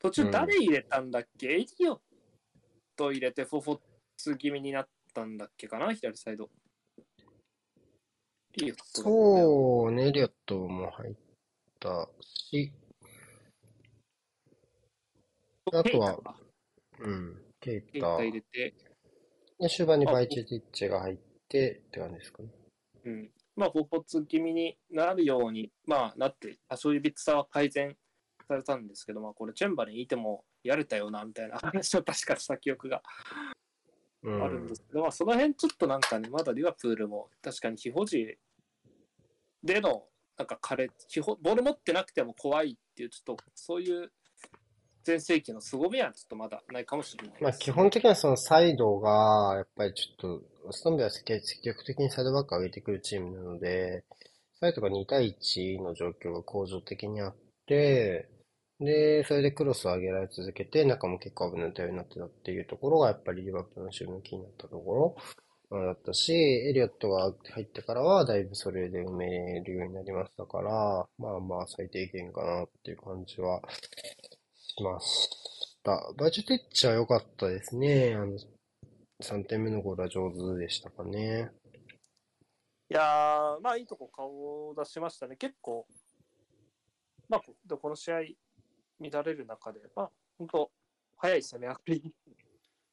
[0.00, 1.98] 途中誰入れたんだっけ、うん、エリオッ
[2.96, 3.80] ト入れてフォフォッ
[4.16, 5.92] ツ気味になったんだっけかな？
[5.92, 6.48] 左サイド。
[8.54, 11.14] エリオットそうね、エリオットも入っ
[11.78, 12.72] たし、
[15.72, 16.18] あとは、
[16.98, 17.92] うん、ケイタ。
[17.92, 18.74] ケイタ入れて。
[19.60, 22.48] で、終盤にバイチェティッチが入ってって感じですかね。
[23.04, 23.30] うん。
[23.56, 27.94] まあ、フォフォッツ気味になるように、まあ、なって、そういうビッツさは改善
[28.50, 33.02] されたんですけど、まあ、これ、チェンバレンいてもやれたよな、みたいな 話を確かした記憶が
[34.24, 38.36] あるんですけど、うん、まあ、その辺ちょっとなんかね、まだリバプールも確かに非保持
[39.62, 44.10] での、なんか彼、ボール持ってなくても怖いっていう、ちょっとそういう
[45.04, 47.42] 全盛期の凄みはちょっとまだないかもしれない。
[47.42, 54.04] まあ基本的にはそのサイドが、やっぱりちょっと、ストンベは積極的にサイドバック上げてくるチームなので、
[54.60, 57.36] サイドが2対1の状況が向上的にあっ
[57.66, 58.28] て、
[58.80, 65.16] で、それでクロスを上げられ続けて、中も結構危ない対応になってたっていうところが、やっぱりリバプールの収入気になったとこ
[65.70, 73.60] ろだったし、エリオットが入ってからは、だいぶそれで埋めるようになりましたから、まあまあ最低限かなっていう感じは
[74.56, 75.28] しまし
[75.84, 76.12] た。
[76.16, 78.14] バジュテッチは良かったですね。
[78.14, 78.38] あの、
[79.22, 81.50] 3点目のゴールは上手でしたかね。
[82.90, 85.36] いやー、まあいいとこ顔を出しましたね。
[85.36, 85.86] 結構、
[87.28, 88.20] まあ、この試合、
[89.00, 90.70] 乱れる中で、まあ、本当、
[91.16, 92.14] 早い攻め上がり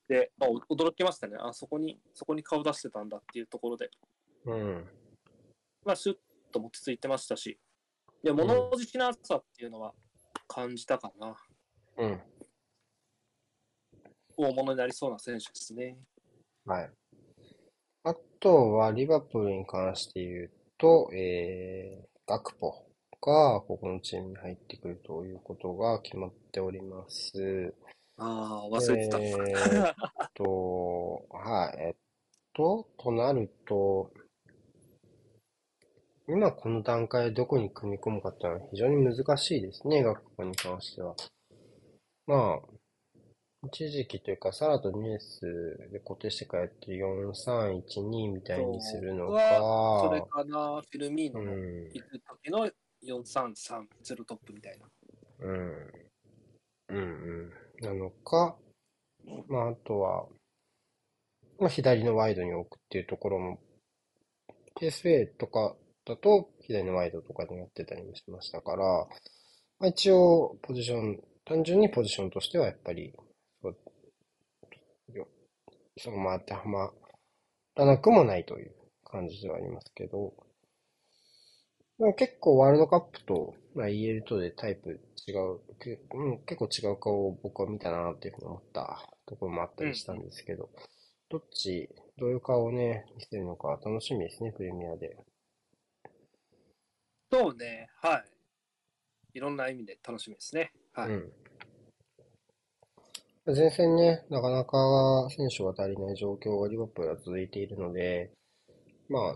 [0.08, 1.38] で、まあ、驚きましたね。
[1.40, 3.90] あそこに、そこに顔出してたんだっていうところで。
[4.46, 4.86] うん。
[5.86, 6.18] まあ、シュッ
[6.52, 7.60] と落ち着いてましたし、
[8.24, 9.94] いや、物好きなさっていうのは
[10.48, 11.36] 感じたかな。
[11.98, 12.22] うん。
[14.38, 15.98] 大物になりそうな選手ですね。
[16.66, 16.92] はい。
[18.04, 22.87] あとは、リバプールに関して言うと、えー、ガクポ
[23.22, 27.74] が、ここのチームに入ってくるということが決まっております。
[28.18, 29.20] ああ、忘れてた。
[29.20, 29.96] えー、っ
[30.34, 31.96] と、はい、えっ
[32.54, 34.12] と、となると、
[36.30, 41.16] 今この段階でどこに組み込むかっていうのは非常に難しいですね、学校に関しては。
[42.26, 42.78] まあ、
[43.68, 52.70] 一時期というか、サラとニュースで固定してからやってる4312みたいにするのか、それかな、フィルミーノの行く時の
[53.04, 54.88] 4330トップみたいな。
[55.40, 55.58] うん。
[56.90, 57.52] うんうん。
[57.82, 58.58] なのか、
[59.48, 60.28] まあ、あとは、
[61.60, 63.60] まあ、左のワイドに置くっていうところも、
[64.80, 65.76] PSA とか
[66.06, 68.84] だと、左のワイドとかにやってたりもしましたから、
[69.80, 73.14] まあ、一応、ポジション、単純にポジションとしてはやっぱり、
[73.62, 73.78] そう、
[75.98, 76.92] そのまあ当てはま
[77.76, 80.34] らなくもないという感じではありますけど、
[82.00, 85.60] まあ、結構ワールドカップと、まあ、EL とでタイプ違う、
[86.14, 90.70] うん、結構違う顔を僕は見たなっていうふうに思ったところもあったりしたんですけど、うん、
[91.30, 95.18] どっち、どういう顔をね、見せるのか楽しみですね、プレミアで。
[97.32, 98.24] そうね、は
[99.34, 99.38] い。
[99.38, 100.72] いろんな意味で楽しみですね。
[100.94, 101.10] はい。
[101.10, 101.32] うん
[103.50, 104.78] 前線ね、なかなか
[105.30, 108.30] 選手が足りない状況がリバプールは続いているので、
[109.08, 109.36] まあ、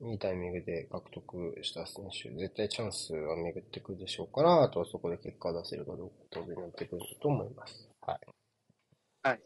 [0.00, 7.88] いいタイミングで獲得した選手、絶対チャンスは巡ってくるでしょうから、あとはそこで結果を出せるかどうか当然なってくると思います。
[8.00, 8.18] はい。
[9.22, 9.40] はい。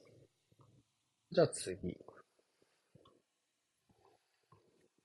[1.30, 1.96] じゃあ次。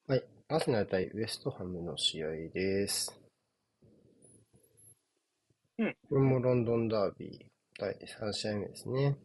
[0.07, 0.23] はい。
[0.47, 3.19] アスナル対ウエストハムの試合です。
[5.77, 5.95] うん。
[6.09, 9.17] これもロンドンダービー第3試合目ですね。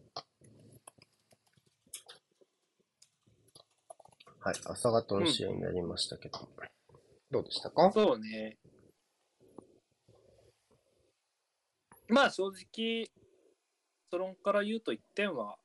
[4.49, 6.68] はい、朝方の試合になりましたけど、うん、
[7.30, 7.92] どうでしたか？
[7.92, 8.57] そうね。
[12.09, 13.11] まあ正直、
[14.11, 15.57] ソロンから言うと1点は、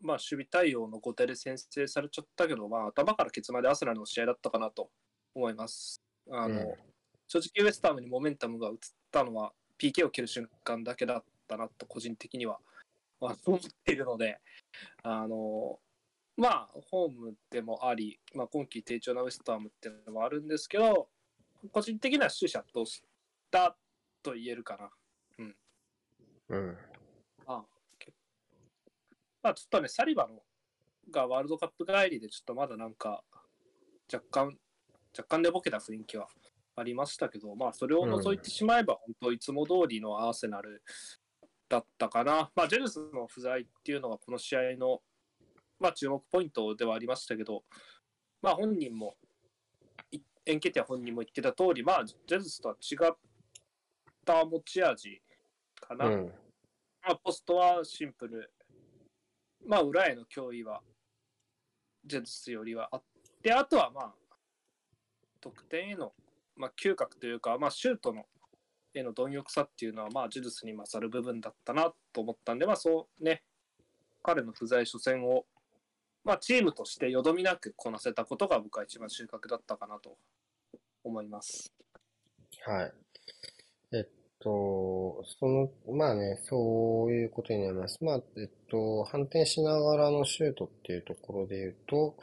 [0.00, 4.90] まあ守備対応の5手で先制されちゃったけど、まあ頭からケツまでアスナルの試合だったかなと
[5.34, 6.00] 思います。
[6.30, 6.74] あの、うん、
[7.26, 8.76] 正直ウエスタームにモメンタムが移っ
[9.10, 12.60] たのは PK を蹴る瞬間だけだったなと個人的には、
[13.20, 14.38] まあ、思っているので、
[15.02, 15.80] あの、
[16.40, 21.08] まあ、ホームでもあり、まあ、今季低調なウエストハムっていうのもあるんですけど、
[21.70, 23.02] 個人的には取捨とし
[23.50, 23.76] た
[24.22, 24.90] と言えるかな。
[25.38, 25.56] うん。
[26.48, 26.78] うん。
[27.46, 27.62] あ
[29.42, 30.42] まあちょっとね、サリバの
[31.10, 33.22] がワールドカップ帰りで、ちょっとまだなんか、
[34.12, 34.58] 若干、
[35.16, 36.28] 若干でボケた雰囲気は
[36.76, 40.82] ありましたけど、まあそれを除いてしまえば、本当いつも通りのアーセナル
[41.68, 42.50] だったかな。
[42.54, 45.02] まあジェルスの不在っていうのがこの試合の、
[45.80, 47.64] まあ注目ポイントではありましたけど、
[48.42, 49.16] まあ本人も、
[50.46, 53.16] エンケティア本人も言ってた通り、まあジェルスとは違っ
[54.24, 55.20] た持ち味
[55.80, 56.06] かな。
[56.06, 56.26] うん、
[57.02, 58.52] まあポストはシンプル。
[59.66, 60.80] まあ裏への脅威は
[62.04, 63.02] ジェルスよりはあっ
[63.42, 64.14] て、あとはまあ、
[65.40, 66.12] 得点への
[66.60, 68.26] まあ、嗅覚というか、まあ、シュートの
[68.92, 73.42] への貪欲さっていうのは、まあ、ジュルスに勝る部分だったなと思ったんで、まあ、そうね、
[74.22, 75.46] 彼の不在初戦を、
[76.24, 80.16] まあ、チームとしてよどみなくこなせたことが僕は一番収穫だったかなと
[81.02, 81.72] 思います。
[82.66, 82.92] はい。
[83.92, 84.04] えっ
[84.38, 88.02] と、その、まあね、そういうことになります。
[88.04, 92.16] まあ、えっと、反転しながらのシュートっていうところで言うと、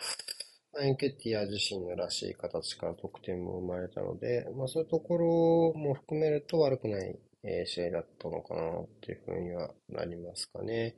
[0.79, 7.17] エンケティア自身のらしい形から得点も生まれたので、まあそういうところも含めると悪くない、
[7.65, 10.95] 試合だったのかなっていうふうにはなりますかね。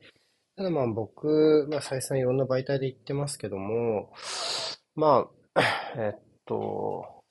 [0.60, 4.12] ただまあ僕、まあ再三いろんな媒体で言ってますけども、
[4.94, 5.62] まあ、
[5.96, 7.24] えっと、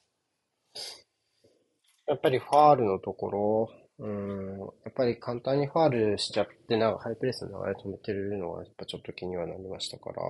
[2.07, 10.23] やっぱりファールのところ、うん、やっぱり簡単にファールしちゃって、なんかハイプレスの流れ止めてるのは、やっぱちょっと気にはなりましたから、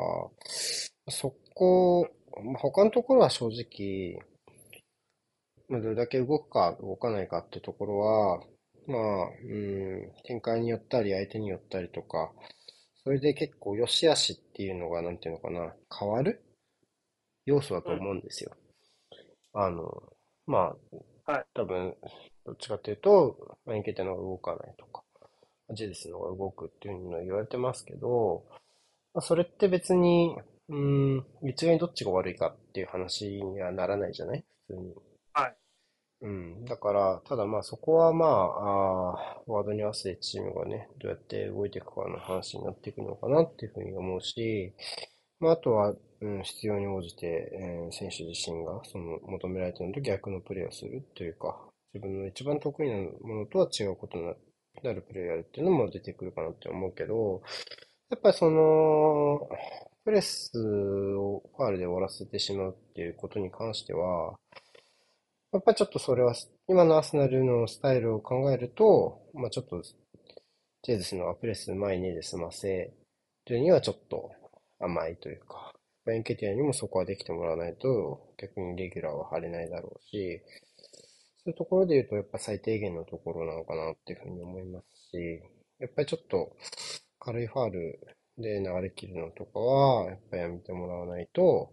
[1.09, 2.09] そこ、
[2.57, 4.19] 他のところは正直、
[5.69, 8.43] まあ、どれだけ動くか動かないかってところは、
[8.89, 12.33] まあ、うん、展開によったり相手によったりとか、
[13.09, 16.45] それで結構良し悪しっていうのが、なんていうのかな、変わる
[17.47, 18.55] 要素だと思うんですよ。
[19.55, 20.13] うん、あの、
[20.47, 20.77] ま
[21.27, 21.97] あ、はい、多分、
[22.45, 25.05] どっちかっていうと、エンケテのが動かないとか、
[25.71, 28.45] ジェデスのが動くっていうのは言われてますけど、
[29.15, 30.37] まあ、それって別に、
[30.69, 34.45] うん、一概にどっちが悪いかっていう話にはならないじゃない？
[34.67, 34.95] 普通に。
[36.21, 36.65] うん。
[36.65, 44.75] だから、ただまあそこはまあ、あワードに合わせてチームがね、どうやって動いていくかの話になっていくのかなっていうふうに思うし、
[45.41, 51.57] まああとは、うん、必要に応じて、えー、選手自身がその求められているのと逆のプレーをするというか、
[51.95, 54.25] 自分の一番得意なものとは違うことに
[54.83, 57.43] なるプレーをやるっていうのも出てくるかなって思うけど、
[58.11, 59.49] やっぱりその、
[60.05, 64.35] プレスをファールで終わらせてしまうっていうことに関しては、
[65.53, 66.35] やっぱちょっとそれは、
[66.69, 69.83] 今のアスナルのスタイルを考えると、まあちょっと、
[70.83, 72.93] ジェイズスのアプレス前にで済ませ
[73.47, 74.31] るにはちょっと
[74.79, 75.75] 甘いというか、
[76.11, 80.41] エンケティアにもそこはできてもらわないと、逆にレギュラーは張れないだろうし、
[81.39, 85.43] そういうところで言うと、やっぱ最低限のところなのかなっていうふうに思いますし、
[85.79, 86.57] やっぱりちょっと
[87.21, 88.01] 軽いファール
[88.39, 91.73] で、流れ切るのとかは、やっぱりやめてもらわないと、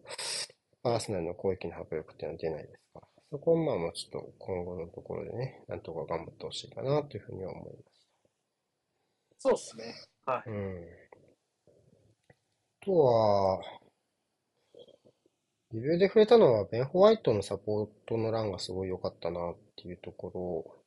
[0.84, 3.15] アーセナルの攻撃の迫力っていうのは出ないですから。
[3.32, 8.08] そこはまあまあちょっと今後のところでね、なんとか頑張ってほしいかなというふうには思います。
[9.40, 9.94] そうですね。
[10.26, 10.50] はい。
[10.50, 10.86] うん。
[12.82, 13.62] あとは、
[15.74, 20.86] リビューで触れたのは、ベン・ホワイトのサポートの欄がすごい良かったなっていうところ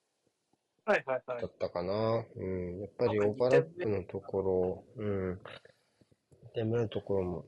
[0.89, 1.43] はいはいはい。
[1.43, 2.25] だったかな。
[2.35, 2.81] うん。
[2.81, 5.39] やっぱりオーバーラップのところ、うん。
[6.55, 7.45] で、目のところも、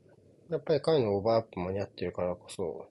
[0.51, 2.90] やっぱり彼のオーバーラップ間に合ってるからこそ、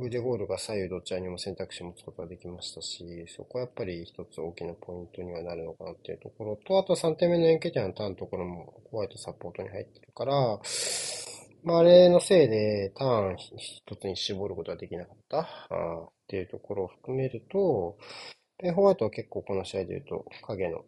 [0.00, 10.60] 腕ゴールが左右どちらにも選択肢持つことができましたし、そこはやっぱり一つ大きなポイントにはなるのかなっていうところと、あと3点目の円形のターンのところもホワイトサポートに入ってるから、
[11.64, 17.98] まあ、あれのせいでターン一つに絞ることができなかったあっていうところを含めると、
[18.58, 20.84] ペンホワイトは結構この試合で言うと影の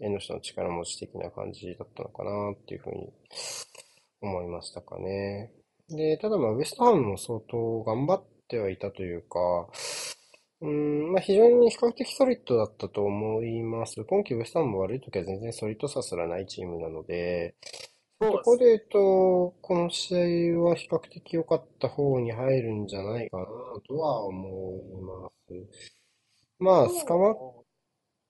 [0.00, 3.12] 縁の下の力持ち的な感じだったのかなっていうふうに
[4.22, 5.52] 思いましたかね。
[5.90, 9.38] で、ただまあウエストハムも相当頑張ってはいたというか、
[10.60, 14.04] うん、まあ非常に比較的ソリッドだったと思います。
[14.04, 17.56] 今季ウエストハムも悪い時は全然ソリッドさすらないチームなので、
[18.18, 23.44] そこで言うと、この試合は比較的良かった方に入るんじゃないかな
[23.86, 25.92] とは思います。
[26.58, 27.34] まあ、スカマッ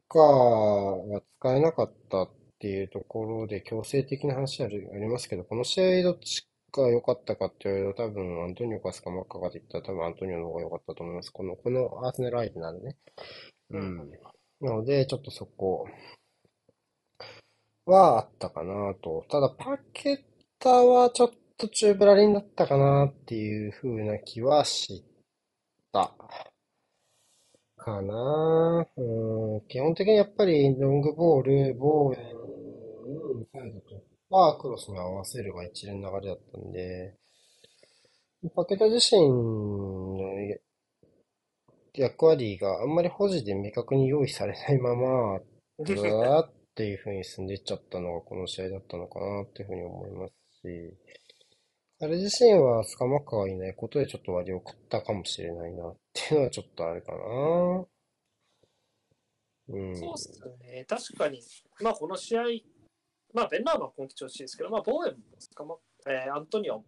[0.09, 6.45] カーが使えなかったっていうところで強制的な話ありますけど、この試合どっち
[6.81, 11.31] が良かったかって言われると多分アントニオかスカマッカーかって言ったら多分アントニオの方が良かったと思います。
[11.31, 12.97] この、このアーセナル相手なんでね。
[13.70, 13.97] うん。
[14.61, 15.87] なので、ちょっとそこ
[17.87, 19.24] はあったかなと。
[19.29, 20.18] ただ、パケッ
[20.59, 25.05] タはちょっと中ブラリンだったかなっていう風な気はし
[25.93, 26.14] た。
[27.77, 28.87] かな。
[28.97, 32.33] うん、基本的にやっぱりロングボール、ボーエ
[33.07, 37.14] うん、サイドと、まあ、クロスに合わせるが一連の流れだったんで、
[38.55, 40.18] パケタ自身の
[41.95, 45.41] 役割があんまり保持で明確に用意されないまま、
[45.85, 50.95] ずーっていう風に進んでいっちゃったのがこの試合だったのかなっていうふうに思いますし、
[51.99, 57.87] 彼自身はスカマッカがいないことでちょっと割を食ったかもしれないなっていうのはちょっとあれかな。
[59.68, 60.85] うん、そうっすね。
[60.87, 61.41] 確かに、
[61.81, 62.43] まあこの試合、
[63.37, 65.76] まあベンナーバは今季調子ですけど、まあボーエンもスカマ
[66.09, 66.82] えー、アントニオ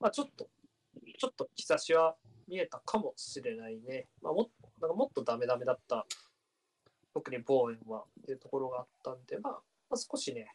[0.00, 0.48] まあちょっと、
[1.18, 2.16] ちょっと兆しは
[2.48, 4.06] 見えたかもしれないね。
[4.22, 4.48] まあも
[4.80, 6.06] なんかもっとダメダメだった
[7.12, 9.52] 特にボーエンはっていうところがあったんで、まあ、
[9.90, 10.46] まあ、少しね、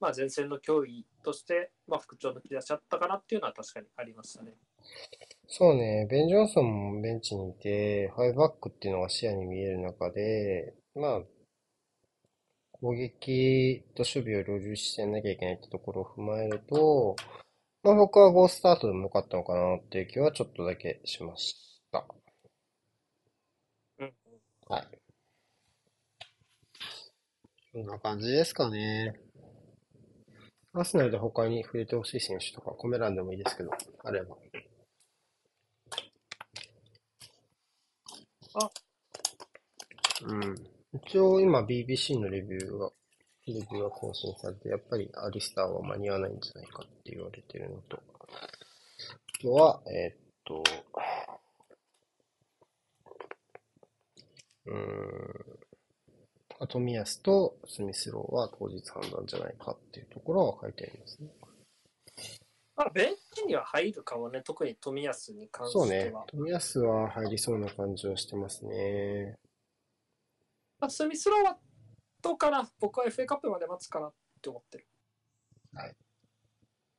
[0.00, 4.52] まあ、前線の脅威として、まあ、復調の気出しちゃったかなっていうのは確かにありましたね。
[5.48, 11.22] そうね、ベン・ジョンソンもベンチにいて、ファイブバックっていうのが視野に見える中で、まあ、
[12.82, 17.14] 攻撃と守備を両立してなきゃいけないってところを踏まえると、
[17.84, 21.54] まあ僕はゴースタートでもよかったのかなっていう気はちょっとだけしまし
[21.92, 22.04] た。
[24.00, 24.12] うん。
[24.68, 24.88] はい。
[27.72, 29.14] こんな感じですかね。
[30.72, 33.70] アスナルで他に触れてほしい選手とか、コメ欄でもいいですけど、
[34.02, 34.36] あれば。
[38.54, 38.70] あ
[40.26, 40.71] うん。
[40.94, 42.90] 一応今 BBC のレビューが、
[43.46, 50.62] レビューが更新されて、やっぱりアリスターは間に合わないんじゃないかって言われてるのと、あとは、えー、っと、
[54.66, 61.28] うーん、トミヤスとスミスローは当日判断じゃないかっていうところは書いてありますね。
[62.76, 65.86] まあ、ベンチには入るかもね、特に富安に関しては。
[65.86, 69.38] そうね、富安は入りそうな感じはしてますね。
[70.84, 71.58] あスミスローは
[72.20, 74.86] どうかな僕は FA カップまで待つかなって思ってる。
[75.74, 75.96] はい。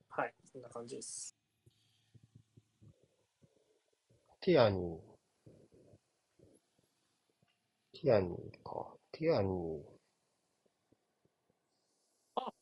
[0.07, 1.35] はい、そんな感じです。
[4.39, 4.99] ティアニー。
[7.93, 8.93] ティアニーか。
[9.11, 9.81] ティアニー。
[12.35, 12.53] あ、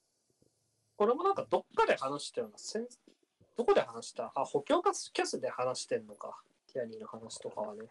[0.95, 2.87] これもなんかどっかで話したような、せん
[3.55, 4.31] どこで話した？
[4.33, 6.41] あ、補強キャスで話してんのか。
[6.73, 7.81] ティアニーの話とかはね。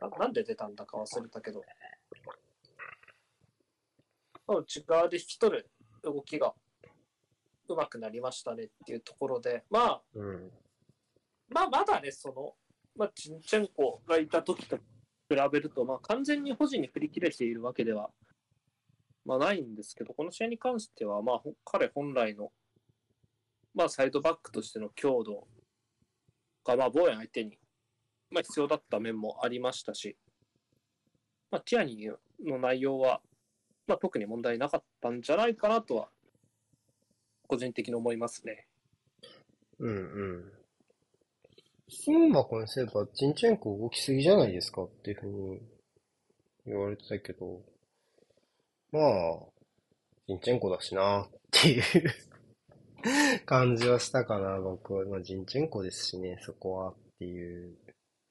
[0.00, 1.62] ななんで出たんだか忘れたけど。
[4.48, 5.70] 内側で引き取る。
[6.02, 6.54] 動きが。
[7.68, 8.64] うまくなりましたね。
[8.64, 10.50] っていうところで、まあ、うん、
[11.48, 12.54] まあ、まだね、その、
[12.96, 14.82] まあ、チンチェンコがいた時と比
[15.52, 18.10] べると、まあ、完全に保持に振り切れているわけでは、
[19.24, 22.52] まあ、ないんですけど、この試合に関しては、まあ、彼本来の、
[23.74, 25.46] まあ、サイドバックとしての強度
[26.64, 27.58] が、まあ、防衛相手に、
[28.30, 30.16] まあ、必要だった面もありましたし、
[31.52, 33.20] まあ、ティアニーの内容は、
[33.86, 36.08] まあ、特に問題なかったんじゃないかなとは、
[37.46, 38.66] 個人的に思いますね。
[39.78, 39.92] うんう
[40.38, 40.52] ん。
[41.90, 45.60] スンバコにすれば、ジンチェンコ動きすぎじゃないですかっていうふうに
[46.66, 47.60] 言われてたけど、
[48.90, 49.02] まあ、
[50.26, 51.82] ジンチェンコだしなっていう
[53.44, 55.04] 感じはしたかな、僕は。
[55.04, 57.76] まあ、ジンチェンコですしね、そこはっていう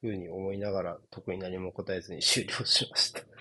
[0.01, 3.21] ふうに思いながら、特に何も答えずに終了しました。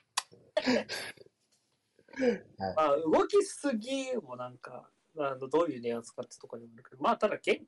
[2.21, 7.63] はい、まあ、動きすぎもなんか、あのどういうニュアンスかってところにもるけど、まあ、ただ、元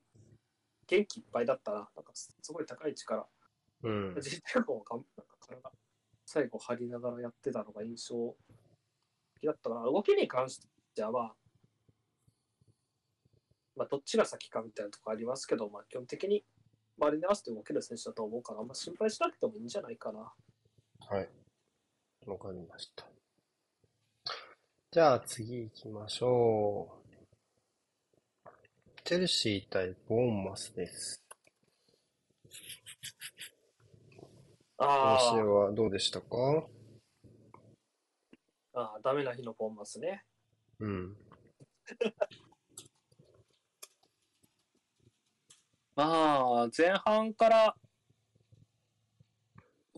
[0.85, 3.27] 元気いっぱいだったら、なんかすごい高い力、
[3.81, 5.71] うん、実力もなんか体、
[6.25, 8.35] 最後張りながらやってたのが印象
[9.35, 10.61] 的だったから、動きに関し
[10.95, 11.35] ては、まあ、
[13.75, 16.45] まあ、どっちが先かみたいなとこありますけど、まあ、基本的に
[16.99, 20.19] 周りに合わせて動ける選手だと思うから、あんま心配しなくてもいいんじゃないかな。
[21.09, 21.29] はい。
[22.25, 23.05] わかりました。
[24.91, 27.01] じゃあ次行きましょ
[28.45, 28.49] う。
[29.03, 31.25] チェルシー対ボーンマスです。
[34.77, 35.19] ああ。
[35.19, 36.67] 試合はどうでしたか？
[38.75, 40.23] ああ、ダメな日のボーンマスね。
[40.79, 41.17] うん。
[45.95, 47.75] まあ、前半から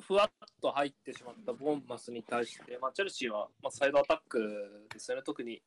[0.02, 5.62] ふわっと入ってしまったボンマスに対して、まあ、チェルシーは、まあ、サイドアタックですよね、特に、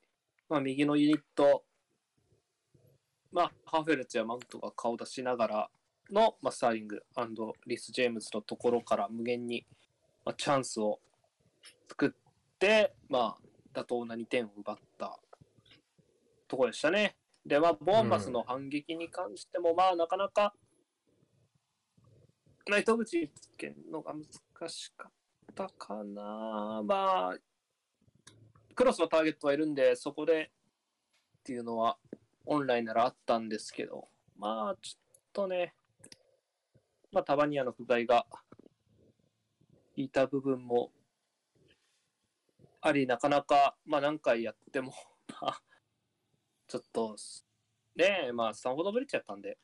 [0.49, 1.65] まあ、右のユニット、
[3.33, 5.71] まあ、ハーフェルツやマウントが顔出しながら
[6.11, 7.03] の、まあ、スターリング
[7.67, 9.67] リス・ジェームズのところから無限に、
[10.25, 11.01] まあ、チャンスを
[11.89, 12.11] 作っ
[12.59, 15.19] て、まあ、妥当な2点を奪った
[16.47, 17.17] ところでしたね。
[17.49, 20.55] で、まあ、ボーンマスの反撃に関しても、まあ、なかなか、
[22.69, 25.13] ナイト口つけるのが難しかっ
[25.55, 26.83] たかな。
[26.85, 27.37] まあ、
[28.75, 30.51] クロスのターゲットはいるんで、そこで
[31.41, 31.97] っていうのは、
[32.45, 35.73] 本来ならあったんですけど、まあ、ちょっとね、
[37.11, 38.27] まあ、タバニアの不在が
[39.97, 40.93] いた部分も
[42.83, 44.93] あり、なかなか、まあ、何回やっても
[46.69, 47.17] ちょっと、
[47.97, 49.59] ねえ、まあ、スタンフォードブリッジやったんで、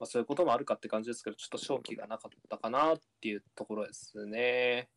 [0.00, 4.88] まあ、そういうこともあるかって感じですけど、ちょっと勝機がなかったかなっていうところですね。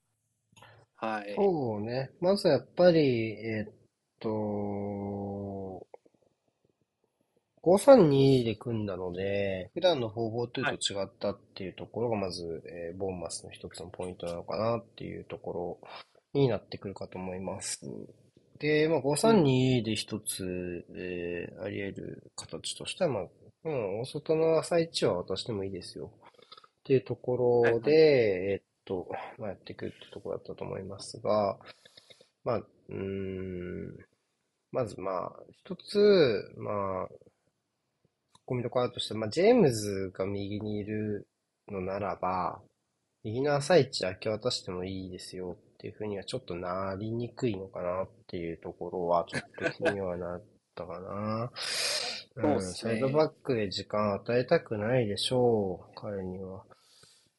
[0.95, 1.35] はい。
[1.35, 2.09] そうね。
[2.21, 3.73] まずやっぱり、えっ
[4.19, 5.85] と、
[7.61, 15.79] 532で組んだので、普段の4 5 2と違ったっていうところが、まず、えー、ボンマスの一つのポイントなのかなっていうとこ
[16.33, 17.81] ろになってくるかと思います。
[18.59, 23.23] で、まあ、532で一つ、えー、あり得る形としては、まあ、
[23.65, 26.11] うん、大外の朝一は渡してもいいですよ。
[26.79, 31.57] っていうところで、えー、っと、まあ、やっていくってところだったと思いますが、
[32.43, 33.97] まあ、うん、
[34.71, 37.07] まずまあ、一つ、まあ、
[38.45, 41.27] コミところとして、まあ、ジェームズが右にいる
[41.67, 42.61] のならば、
[43.23, 50.43] 右の朝一明け渡してもいいですよっていうふうにはちょっとなりにくいのかなっていうところはちょっと気にはなっ
[50.75, 51.51] たかな。
[52.37, 56.65] うん、サイドバックで時間与えたくないでしょう、彼には。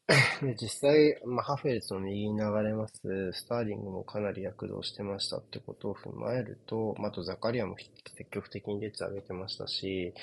[0.41, 10.15] で実際、まあ、ハフェルツの右に流れます、スターリングもかなり躍動してましたってことを踏まえると、まあ、あとザカリアも積極的に列上げてましたし、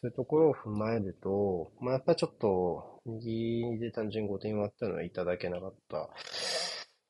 [0.00, 6.10] そういうところを踏まえると、まあ、やっぱりちょっと、右で単純に5点割ったのはいただけなかった。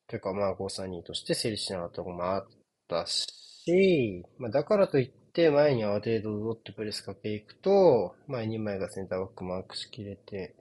[0.07, 2.47] というか、まあ、532として整理しなかったところもあっ
[2.87, 10.55] たし、まあ、だからといって、前にある程度戻ってプレスかけていくと、前2枚がセンターバックマークしきれて、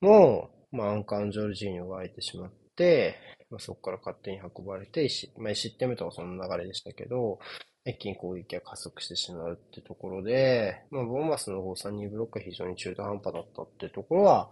[0.00, 3.16] もう、まあ、アンカーン・ジョルジーニョが空いてしまって、
[3.50, 5.08] まあ、そこから勝手に運ばれて、
[5.38, 7.38] まあ、失点目とかその流れでしたけど、
[7.84, 14.50] 一気に攻撃が加速してしまうってところで、まあ、ボーマスの方3人ブロックが非常に中途半端だったってところは、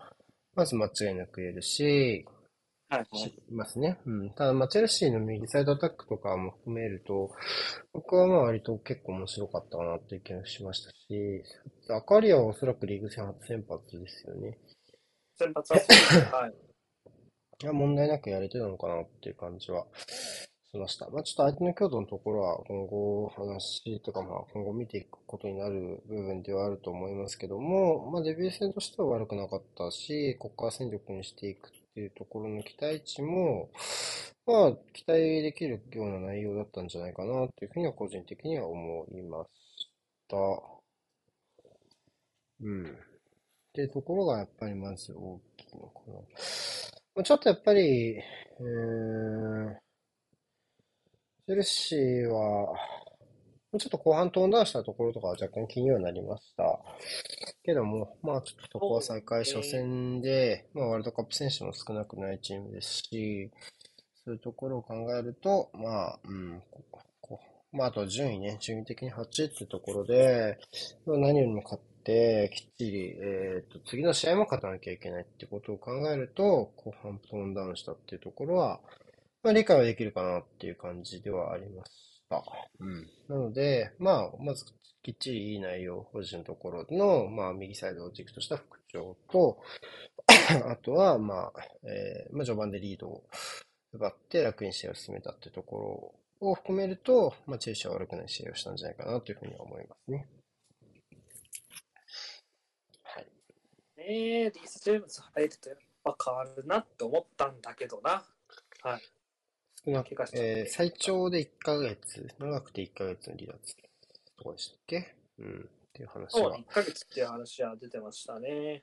[0.55, 2.25] まず間違いなく言えるし、
[2.89, 3.35] はい、はい。
[3.51, 3.99] いますね。
[4.07, 4.31] うん。
[4.31, 7.33] ただ、まあ、チェルシーの右サイドアタックとかも含めると、
[7.93, 11.43] 僕はまあ割と結構面白かったかなっていう気がしましたし、
[11.91, 14.59] アカリアはおそらくリーグ戦初先発ですよね。
[15.37, 16.21] 先発はそうです。
[16.33, 16.55] はい。
[17.63, 19.87] いや、問題なくやれてたのかなっていう感じは
[20.71, 21.09] しました。
[21.11, 33.71] まあ、ちょっと相手の強度のところは今後話とか、まあ、今後見ていくことになる部分ではあると思いますけども、まあ、デビュー戦としては悪くなかったし、国家戦力にしていくっていうところの期待値も、
[34.47, 39.47] まあ、期待できるような内容だったんじゃないかなというふうには個人的には思いま
[39.79, 39.89] し
[40.29, 40.37] た。
[42.61, 42.85] うん。
[42.85, 42.89] っ
[43.73, 46.13] ていうところがやっぱりまず大きいのかな。
[47.15, 49.77] まあちょっとやっぱり、えー、
[51.47, 52.77] チェルシーは、
[53.79, 56.81] ちょっと後半トーンダウンしたところとかは若干気にはなりました。
[57.65, 63.51] けども、まあちょっとそこは再開初戦で、まあワールドカップ選手も少なくないチームですし、
[64.25, 66.63] そういうところを考えると、まあ、うん、
[67.21, 67.41] こ
[67.73, 70.59] まああと順位ね、順位的に8位っていうところで、
[71.07, 78.81] ま、何よりも勝って、きっちり、えっ、ー、と、次の試合も勝たなきゃいけないってことを考えると、後半トーンダウンしたっていうところは、
[79.43, 82.06] まあ、理解はできるかなっていう感じではありました。
[82.81, 83.09] うん。
[83.29, 84.65] なので、まあ、まず
[85.03, 89.63] きっちりいい内容、保持のところの、まあ、右サイドを軸とした復調と、
[90.69, 93.25] あとは、まあ、えー、まあ、序盤でリードを
[93.93, 100.29] 奪って楽に試合を進めたっていうところを含めると、まあ、チェルシーは悪くない試合をしたんじゃないかなというふうには思いますね。
[103.03, 103.27] はい。
[103.97, 104.05] ね
[104.47, 108.25] え、リース・ジェームズ入るとやっぱ変わるなって思ったんだけどな。
[108.83, 109.16] はい。
[109.87, 113.77] なえー、最長で1ヶ月、長くて1ヶ月の離脱
[114.37, 115.61] とかでしたっけうん。
[115.61, 116.59] っていう話は。
[116.59, 118.83] 1ヶ月っていう話は出てましたね。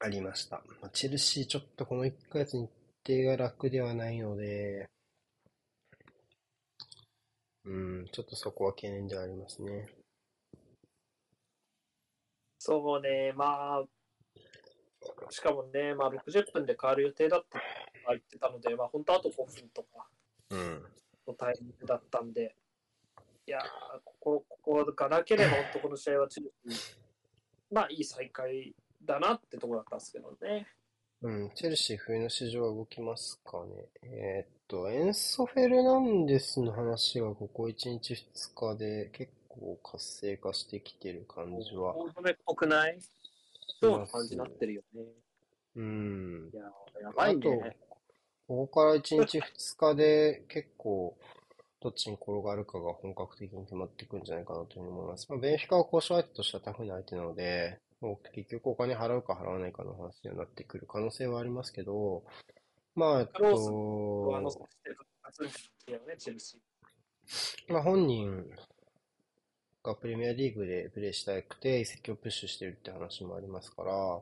[0.00, 0.62] ありました。
[0.80, 2.68] まあ、チェルシーちょっとこの1ヶ月日
[3.06, 4.88] 程が楽ではないので、
[7.64, 9.86] うん、ちょっとそこは懸念ではありますね。
[12.58, 13.84] そうね、まあ、
[15.30, 17.58] しかもね、まあ、60分で変わる予定だった
[18.10, 20.08] 言ってたので、まあ、本当あと5分とか
[21.26, 22.54] のタイミングだったんで、
[23.46, 23.60] いや
[24.04, 26.50] ここ、ここがなければ、本当この試合はチーム
[27.70, 28.74] まあ、いい再開
[29.04, 30.66] だなってところだったんですけどね。
[31.22, 33.86] うん、チェルシー冬の市場は動きますかね。
[34.02, 41.96] えー、っと、エンソ・フェルナンデスの話がここ1日2日で結構活性化してきてる感じは。
[41.96, 42.98] 大止めっぽくない？
[43.80, 45.02] そうな感じになってるよね。
[45.76, 46.50] うん。
[46.52, 46.64] いや、
[47.02, 47.76] やばいね。
[48.52, 49.42] ここから1日2
[49.78, 51.16] 日で結構、
[51.80, 55.26] どっちに転がるかが本格的に決まっていくんじゃないかなというふうに思います。
[55.30, 62.24] まあ、ベンフィカは交渉相手としてはタフな相手なので、もう結局お金払うか払わないかの話にはなってくる可能性はありますけど、
[62.94, 63.40] まあ、えっと、
[67.68, 68.44] まあ本人
[69.82, 74.20] がプレミアリーグでプレーしたくて移籍をプッシュしてるって話もありますから、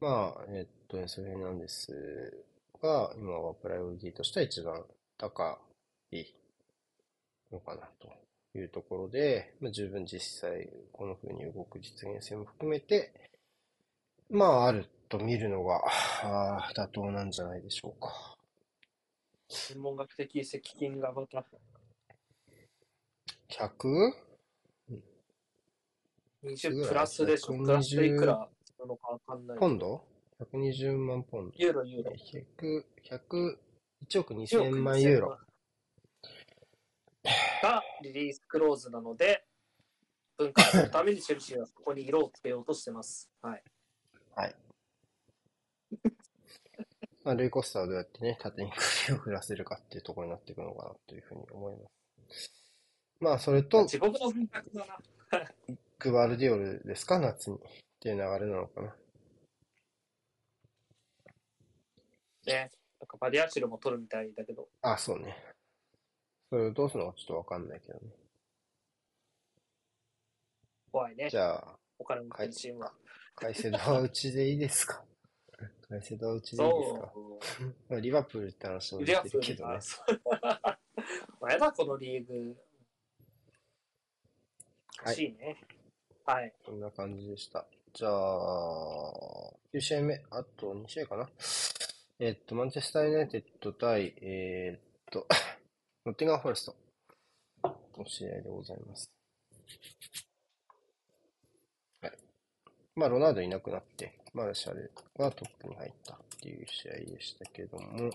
[0.00, 2.44] まあ、えっと、エンソフェナンデス
[2.84, 4.84] が今はプライオリティとしては一番
[5.16, 5.58] 高
[6.12, 6.22] い
[7.50, 8.12] のかなと
[8.58, 13.30] いうところで、まあ、十分実際この風に動く実現性も含めて、
[14.30, 15.80] まあ、あると見るのが
[16.76, 18.36] 妥当なんじゃないでしょうか。
[19.96, 21.44] 学的移籍金がまた
[23.50, 24.12] 100?
[26.44, 27.56] 20プラスでしょ。
[27.56, 28.46] プラスでいくら
[28.78, 29.58] なのかわかんない。
[29.58, 30.04] ポンド
[30.52, 31.52] ?120 万ポンド。
[31.56, 32.12] ユーロ、ユーロ。
[32.12, 33.56] 100、100、
[34.08, 35.38] 1億2000万ユーロ。
[37.62, 39.44] がリリースクローズなので、
[40.36, 43.30] 分割するためにチェルシーはここに色をつけようとしてます。
[43.40, 43.62] はい。
[44.34, 44.54] はい。
[47.24, 48.70] まあ、ルイ・コスタはどうやってね、縦に
[49.06, 51.88] 首を振らせるかっていうところになっていくのかなというふうに思いま
[52.28, 52.52] す。
[53.20, 54.98] まあ、それと、地獄の分割だな。
[55.98, 57.56] グバルディオルですか、夏に。
[57.56, 57.60] っ
[58.00, 58.94] ていう流れなのかな。
[62.46, 62.70] ね。
[63.00, 64.68] なんかバリアチルも取るみたいだけど。
[64.82, 65.36] あ、そうね。
[66.50, 68.00] それをどうするのかちょっとわかんないけどね。
[70.92, 71.28] 怖いね。
[71.30, 72.92] じゃあ、お金のチームは。
[73.34, 75.02] カイセドはうちでいいですか？
[75.88, 77.12] カイセドはうちでいいですか？
[77.90, 79.80] まあリバプールって話もしてるけどね。
[81.40, 82.56] 前だ、このリーグ。
[85.04, 85.60] 欲しいね。
[86.24, 86.54] はい。
[86.64, 87.66] こんな感じでした。
[87.92, 91.28] じゃあ、9試合目、あと2試合かな？
[92.20, 95.26] えっと、マンチェスター・ユナイテッド対、えー、っと、
[96.06, 96.76] ノッティガン・フォレスト
[97.98, 99.10] の試合でございます。
[102.02, 102.12] はい。
[102.94, 108.12] まあ、ロナウドいなくなって、マルシャルがトップに入ったっていう試合でしたけども、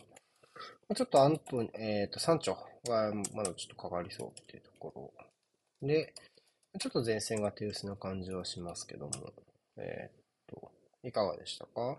[0.96, 2.56] ちょっとアントニ、えっ、と、サンチョ
[2.88, 6.14] がまだちょっとかかりそうっていうところで、
[6.80, 9.12] ちょっと前線が手薄な感じはしますけども、
[9.76, 10.16] えっ、
[10.48, 10.72] と、
[11.04, 11.98] いかがでしたか？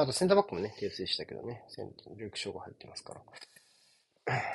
[0.00, 3.22] あと、センターバックもね、手薄でしたけどね、センルーク・ショーが入ってますから。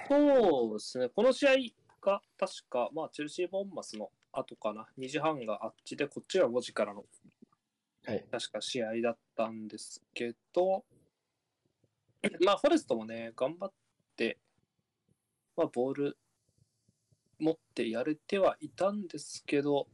[0.08, 1.56] そうですね、この試合
[2.02, 7.04] が確か、まあ、チェルシー・ボンマスの後かな、2時半があっちで、こっちが5時からの、
[8.06, 10.86] はい、確か試合だったんですけど、
[12.46, 13.74] まあ、フォレストもね、頑張っ
[14.16, 14.38] て、
[15.58, 16.18] まあ、ボール
[17.40, 19.88] 持ってやれてはいたんですけど、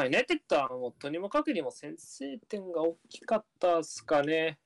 [0.00, 4.58] まあ、ユナイテッドはもうとにもかくにも先制点が大きかったですかね。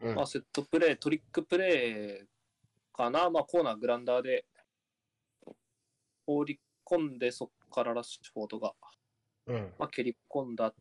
[0.00, 4.46] うん、まあ、セットプレー、トリックプレーかな、まあ、コーナー、グランダーで
[6.26, 8.72] 放り込んで、そこからラッシュフォードが、
[9.46, 10.74] うん、まあ、蹴り込んだ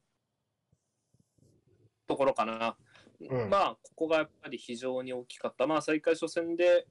[2.08, 2.78] ところかな。
[3.30, 5.68] うん、まあ、ここがやっぱり非常に大きかった。
[5.68, 6.88] まあ、再開初戦で、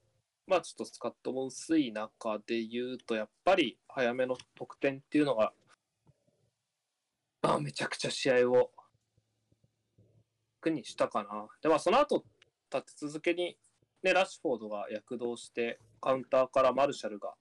[0.46, 5.52] まあ、ちょっとスカットも薄い中で言うと、やっぱり早めの得点っていうのが、
[7.48, 8.70] まあ、めちゃくちゃ試合を
[10.60, 11.48] 楽にしたかな。
[11.62, 12.24] で、まあ、その後、
[12.70, 13.56] 立て続けに、
[14.02, 17.32] ね、ラッシュフォードが躍動して、カウンターからマルシャルが、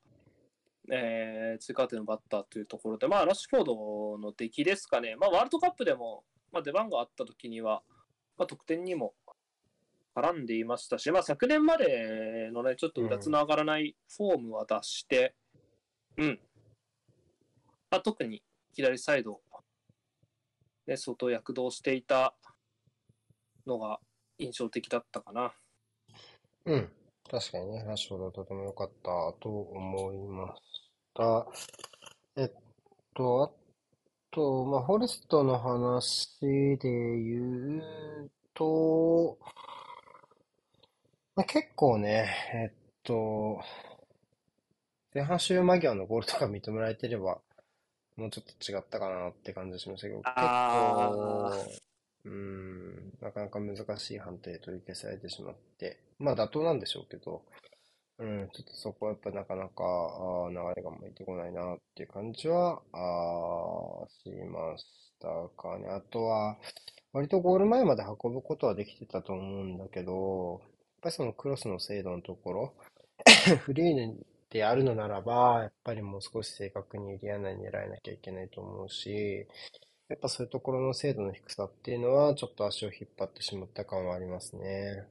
[0.89, 5.18] えー、追加点のバッターというところで、まあ、ラッシュフォードの出来ですかね。
[5.18, 7.84] まあ、ワールドカップでも、まあ、出番があった時には、
[8.38, 9.14] まあ、得点にも
[10.16, 15.36] 絡んでいましたし、まあ、昨年までのね、ちょっとうだつの上がらないフォームは出して、
[16.16, 16.39] うん。
[17.91, 18.41] まあ、特に
[18.74, 19.41] 左サイド、
[20.88, 22.34] ね、相当躍動していた
[23.66, 24.00] のが
[24.38, 25.54] 印象的だったかな。
[26.66, 26.90] うん。
[27.30, 31.46] 確かにね、ラッシュフォードとても良かったと思いました。
[32.38, 32.52] えっ
[33.14, 33.52] と、あ
[34.32, 39.38] と、まあ、フォレストの話で言うと、
[41.36, 43.60] まあ、結構ね、えっと、
[45.14, 47.40] 前半終了間際のゴールとか認められてれば、
[48.18, 51.53] もうちょっと違ったかなって感じしましたけど、結構、
[52.26, 57.43] うん、なかなか難しい判定取り消されてしまって、まあ妥当なんでしょうけど、
[58.20, 64.86] うん、ちょっとそこはやっぱなかなかあ流れが向いてこないなっていう感じはあしまし
[65.20, 65.88] たかね。
[65.89, 66.57] あとは、
[67.13, 70.70] 割とゴール前まで運ぶことはできてたと思うんだけど、やっ
[71.03, 72.74] ぱりそのクロスの精度のところ、
[73.61, 73.95] フリー
[74.50, 79.48] であるのならば、やっぱりもう少し正確にエリア内に狙えなきゃいけないと思うし、
[80.08, 85.06] やっぱそういうところの精度の低さっていうのは、ちょっと足を引っ張ってしまった感はありますね。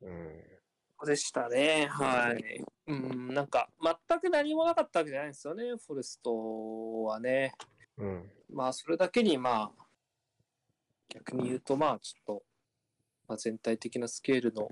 [0.00, 0.60] うん。
[0.98, 1.86] そうでしたね。
[1.90, 2.64] はい。
[2.86, 3.68] うん、なんか、
[4.08, 7.54] 全く何もなかったわけじゃないんですよね、フォレストはね。
[7.98, 8.30] うん。
[8.48, 9.86] まあ、それだけに、まあ、
[11.10, 12.42] 逆に言うと、まあ、ちょっと、
[13.28, 14.68] まあ、全体的なスケールの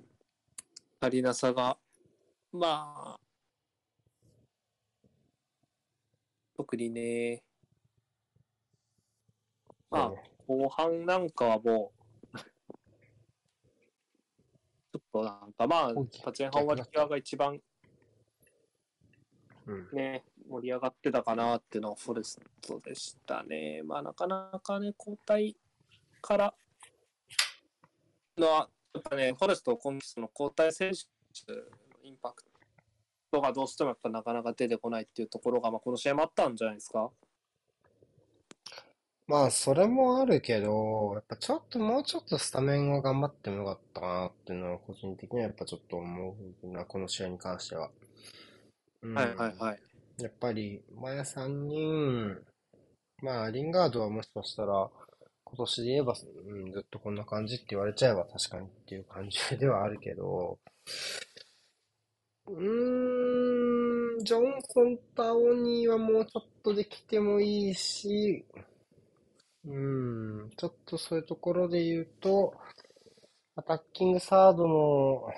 [1.00, 1.76] 足りなさが、
[2.52, 3.20] まあ、
[6.56, 7.42] 特にね、
[9.90, 10.12] まあ、
[10.46, 11.92] 後半なんかはも
[12.32, 12.38] う、
[14.92, 15.94] ちょっとなんかまあ、
[16.36, 17.60] 前半はリアが一番、
[19.92, 23.82] ね、盛り上がってたかなっていうのはフォレストでしたね。
[23.84, 25.54] まあ、なかなかね、交代
[26.22, 26.54] から
[28.38, 28.68] の、や
[28.98, 31.77] っぱね、フォレスト、今季の交代選手の
[32.08, 32.42] インパク
[33.30, 37.10] トがどうしてもやっぱなかなか出てこないっていうところが、まあ、この試合もあったんじゃないですか？
[39.26, 47.90] まあ、それもあるけど、やっぱちょっともうちょっとスタメンを頑張ってもよかったかなっていうのは、個人的にはやっぱちょっと思うな、この試合に関しては。
[49.02, 49.80] うん、はいはいはい。
[50.22, 52.38] やっぱり、前3人、
[53.22, 54.88] まあ、リンガードはもしかしたら、
[55.44, 56.14] 今年で言えば、
[56.46, 60.58] うん、ずっとこんな感じって言われちゃえば確かにっていう感じではあるけど、
[62.48, 68.44] うーん、ジョンソン・タオニーはもうちょっとできてもいいし、
[69.64, 72.54] うん、ちょっとそういうところで言うと、
[73.54, 75.28] アタッキングサードの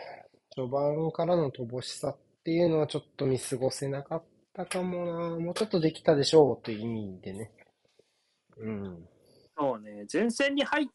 [0.55, 5.31] 序盤からの乏しさっていうのはちょっと見過ごせなかったかもな。
[5.39, 7.51] もうちょっとできたでしょうという意味でね。
[8.59, 9.09] うん。
[9.59, 10.87] そうね、前線に入っ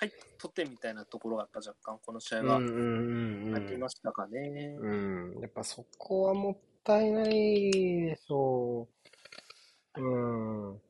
[0.00, 4.76] て、はい、取ってみたいなところがやっぱ若干この試合はありましたかね。
[4.80, 4.88] う
[5.36, 8.88] ん、やっぱそこはもったいないでしょ
[9.96, 10.00] う。
[10.00, 10.80] うん。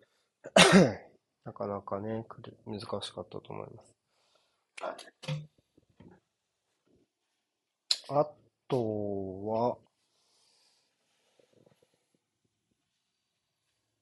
[1.44, 2.24] なかなかね、
[2.66, 3.94] 難しかったと思います。
[8.08, 8.28] あ
[8.68, 9.78] とは、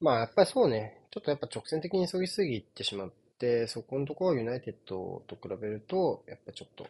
[0.01, 3.28] まあやっぱりそうね、ちょっとやっぱ直線的に急ぎすぎてしまって、
[3.69, 6.89] そこのところはユナイテッドと比べると、やっぱちょっと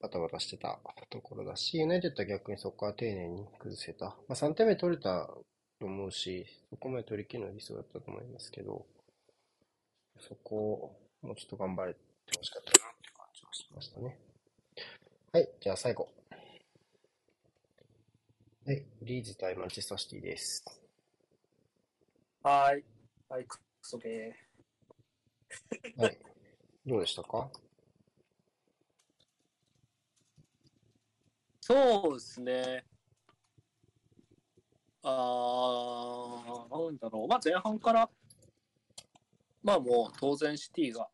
[0.00, 0.78] バタバタしてた
[1.08, 4.06] ところだし、ユナイテッドは逆にそこは丁寧に崩せた。
[4.06, 5.26] まあ3点目取れた
[5.78, 8.84] と思うし、そこまで取り切るのは理想だったと思いますけど、
[10.20, 12.00] そこをもうちょっと頑張れて
[12.36, 14.18] ほしかったなって感じがしましたね。
[15.32, 16.08] はい、じゃあ最後。
[18.66, 20.64] はい、リーズ対マンチェスターシティです。
[22.42, 22.84] はい。
[23.28, 24.45] はい、クソゲー。
[25.96, 26.18] はい。
[26.86, 27.48] どうでしたか？
[31.60, 32.84] そうですね。
[35.02, 37.28] あー、なんだろう。
[37.28, 38.08] まあ前半から、
[39.62, 41.08] まあもう当然シティが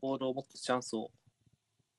[0.00, 1.10] ボールを持つチャンスを、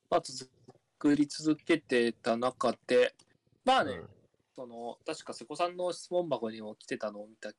[0.10, 3.16] まあ、作り続けてた中で、
[3.64, 4.10] まあね、うん、
[4.56, 7.56] その、確か瀬古さんの質問箱にも来てたのを見たち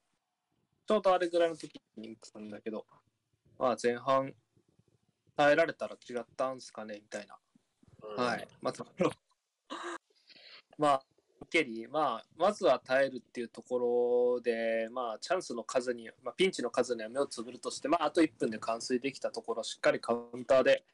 [0.90, 2.86] ょうどあれぐらいの時に見てたんだけど、
[3.58, 4.34] まあ前半
[5.36, 6.94] 耐えられたら違ったんすかね？
[6.96, 7.38] みたいな。
[8.02, 8.48] うん、はい。
[8.60, 8.84] まあ、
[10.78, 11.02] まあ、
[11.50, 20.84] ケリー、まあ、まずは耐えるっていうところで、まあ、チャンスの数に、まあ、ピンチの数には目をつぶるとして、まあ、あと1分で完遂できたところ、しっかりカウンターで、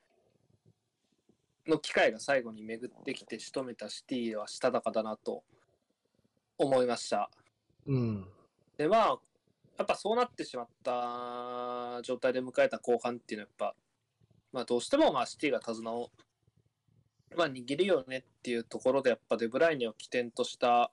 [1.67, 5.45] の機会が最後に巡ってきて仕留めたシティはしたたかだなと
[6.57, 7.31] 思いました。
[7.87, 8.27] うん。
[8.79, 9.19] で、まあ、
[9.79, 13.77] やっぱそうなってしまった状態で迎えた後半っていうのはやっぱ、
[14.53, 16.11] まあ、どうしてもまあシティが手綱を、
[17.37, 20.91] まあ、握るよねっていうところでやっぱデブライネを起点とした、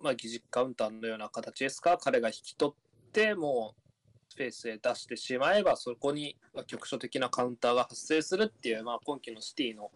[0.00, 3.84] まあ、疑似カウンターのような形ですか彼が引き取ってもう
[4.30, 9.92] スペースへ出してしまえばそこに局所的なカウンターが発生するっていう、まあ、今季のシティの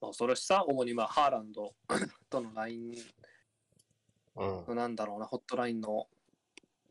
[0.00, 1.74] 恐ろしさ主にまあハーランド
[2.30, 2.94] とのライン
[4.36, 6.06] のなんだろうなホットラインの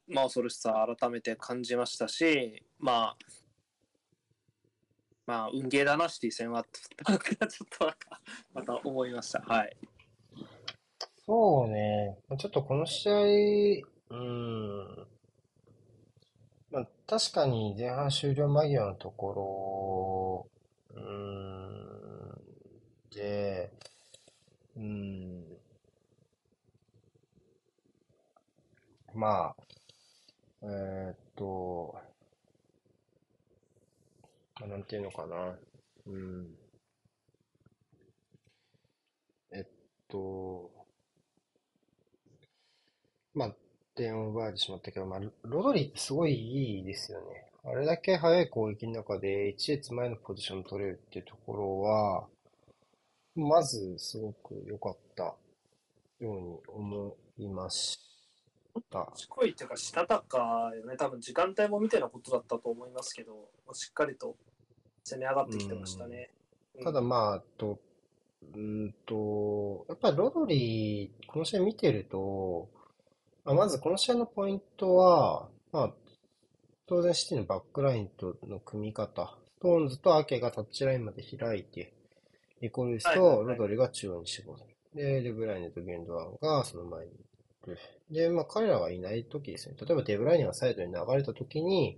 [0.08, 3.18] まあ、恐ろしさ改めて感じましたし、まあ、
[5.26, 7.18] まあ、運ゲーだな、シティ戦は、ちょっ
[7.78, 7.92] と
[8.54, 9.40] また思いました。
[9.42, 9.78] はい。
[11.26, 12.18] そうね。
[12.38, 15.08] ちょっとこの試合、うん。
[16.72, 20.50] まあ、確かに前半終了間際のとこ
[20.96, 22.42] ろ、うん、
[23.14, 23.72] で、
[24.76, 25.44] うん、
[29.14, 29.64] まあ、
[30.64, 31.96] えー、っと、
[34.68, 35.58] なんていうのかな。
[36.06, 36.56] うん。
[39.52, 39.66] えっ
[40.08, 40.72] と、
[43.34, 43.56] まあ、
[43.96, 47.26] 点を奪われてしまったけど、まあ、ロドリってすごいいいですよね。
[47.64, 52.28] あれだけ速い攻撃の中で一列前のポジション取れるっていうところは、
[53.36, 55.36] まずすごく良かったよ
[56.20, 58.11] うに思いました。
[58.92, 60.98] 賢いっていうか、したたかよね。
[60.98, 64.36] 多分時間帯も見てのことだったと思いますけど、しっかりと
[65.04, 66.32] 攻め上がってきてましたね。
[66.76, 67.80] うん、ただまあ、と、
[68.56, 72.70] うんと、やっぱりロドリー、この試合見てると、
[73.44, 75.94] まあ、まずこの試合のポイントは、まあ、
[76.88, 81.94] 当然シティのバックラインとの組み方、ストーンズとアケがタッチラインまで開いて、
[82.62, 84.60] リコルイスとロドリが中央に絞る。
[84.94, 87.16] で、デブライネとギュンドアンがその前にい
[87.68, 87.78] る。
[88.12, 89.76] で、まあ彼らがいない時ですね。
[89.80, 91.98] 例えばデブライネがサイドに流れた時に、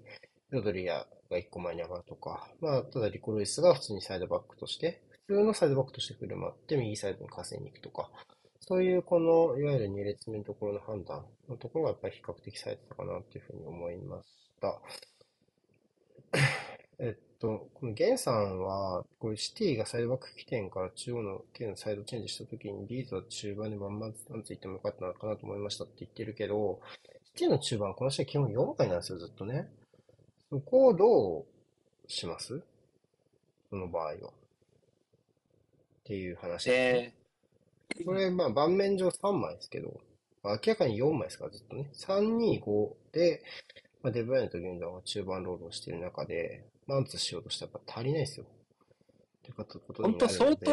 [0.51, 8.11] ロドリが一個前に上がるとか、まあただリコルイスが普通にサイドバックとして、普通のサイドバックとして振る舞って右サイドに稼いに行くとか、
[8.59, 14.79] そういうこの、いわゆる2列目のところの判断のところがやっぱり比較的されてたかなというふうに思いました。
[16.99, 26.79] えっと、このゲンさんは、これシティがサイドバック起点から中央の剣のサイドチェンジしたときに、リードは中盤でバンバンついてもよかったのかなと思いましたって言ってるけど、
[27.25, 29.67] シティの中盤、この試合基本4回なんですよ、ずっとね。
[30.49, 31.45] そこをどう
[32.07, 32.61] します？
[33.69, 34.13] その場合は。
[34.13, 34.15] っ
[36.05, 37.15] ていう話ですね。
[37.97, 39.99] えー、これ、まあ、盤面上3枚ですけど、
[40.45, 41.89] 明らかに4枚ですから、ずっとね。
[41.93, 43.43] 3、2、5で、
[44.01, 48.45] まあ、デブライネとゲンダーは中盤ロードをしている中で、マンツしようとしたらやっぱ足りないですよ。
[48.45, 48.49] っ
[49.41, 49.79] てこと。
[50.01, 50.71] 本当相当、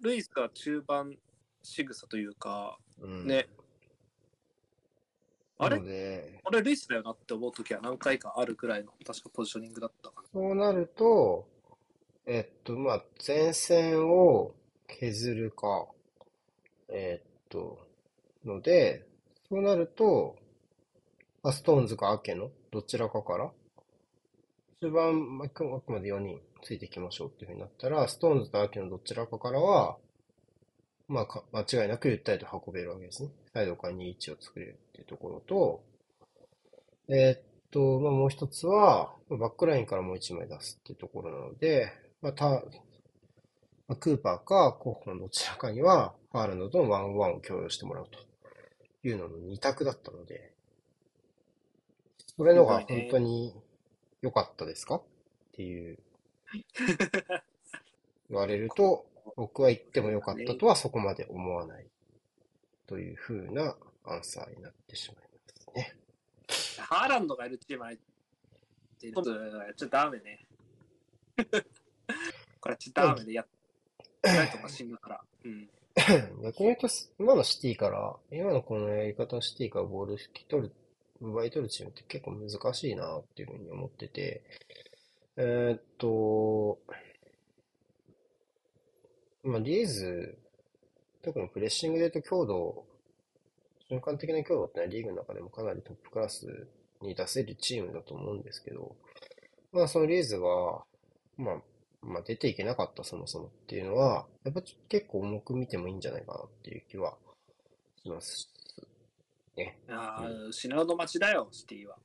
[0.00, 1.16] ルイスが中盤
[1.62, 3.48] 仕草というか、うん、ね。
[5.58, 6.40] あれ？
[6.44, 10.28] あれルイスだよなって思うときは何回かあるくらいの、確かポジショニングだったかな。
[10.32, 11.48] そうなると、
[12.26, 14.54] えっと、まあ、前線を
[14.86, 15.88] 削るか、
[16.88, 17.78] えっと、
[18.44, 19.04] ので、
[19.48, 20.36] そうなると、
[21.50, 23.50] ストーンズかアケのどちらかから
[24.80, 29.96] 中盤、まあくまで4人ついていきましょうっていうふうになったら、ストーンズとアケのどちらかからは、
[31.08, 33.30] まあ間違いなくゆったりと運べるわけですね。
[33.52, 35.82] サイドから2、1を作れるっていうところと、
[37.08, 37.40] えー、っ
[37.72, 42.62] と、まあもう一つは、バックラインからもう1枚出すっていうところなので、まあた、
[43.88, 48.18] ま、クーパーかコーホのどちらかには、ハーランドとワンワンを共有してもらうと
[49.08, 50.52] いうのの2択だったので、
[52.36, 53.54] それのが本当に
[54.22, 54.96] 良かったですか？
[54.96, 55.02] っ
[55.52, 55.98] ていう、
[58.30, 59.06] 言われると、
[59.36, 61.86] 僕は言っても良かったとはそこまで思わない
[62.86, 65.94] というふうなアンサーになってしまいますね。
[66.78, 70.46] ハーランドがいるチームは、ちょっとダメね。
[72.60, 73.46] これちょっとダメでやっ
[74.22, 75.24] てないとか死ぬから。
[75.44, 75.68] うん。
[76.42, 76.88] 逆に言うと、
[77.18, 80.74] 今のシティから、今のこのやり方のシティからボール引き取る
[81.20, 84.42] 奪い取るチームって結構難しいなっていうふうに思ってて、
[85.36, 86.78] えー、っと、
[89.44, 90.38] まあ、リーズ、
[91.22, 92.84] 特にプレッシングで言うと強度、
[93.88, 96.68] 瞬間的な強度ってのはリーグの中でもかなりトップクラス
[97.00, 98.96] に出せるチームだと思うんですけど、
[99.72, 100.84] まあそのリーズは、
[101.36, 101.56] まあ、
[102.02, 107.14] まあ出ていけなかったそもそもっていうのは、やっぱ結構重く見てもいいんじゃないかなっていう気は
[108.02, 108.50] します。
[109.58, 109.78] ね。
[109.88, 111.96] ああ、うん、失うの街だよ、シティは。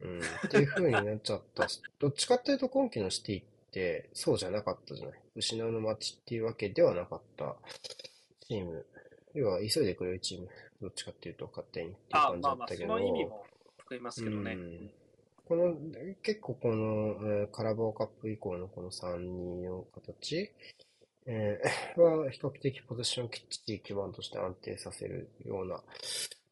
[0.00, 5.20] うん、っていう風になっちゃったし、 どっちかっていうと今季のシティってそうじゃなかったじゃない。
[5.34, 7.56] 失うの街っていうわけではなかった
[8.46, 8.86] チーム。
[9.34, 10.48] 要は急いでくれるチーム。
[10.80, 12.84] どっちかっていうと勝手にっていう感じだったけど。
[12.84, 13.46] あまあまあ、その意味も
[13.78, 14.52] 含みますけどね。
[14.52, 14.90] うん
[15.48, 15.74] この、
[16.22, 20.52] 結構この、えー、カラバオカップ以降のこの3人の形、
[21.24, 25.82] えー、 は比較的ポジションきっちり基盤として安定させるような、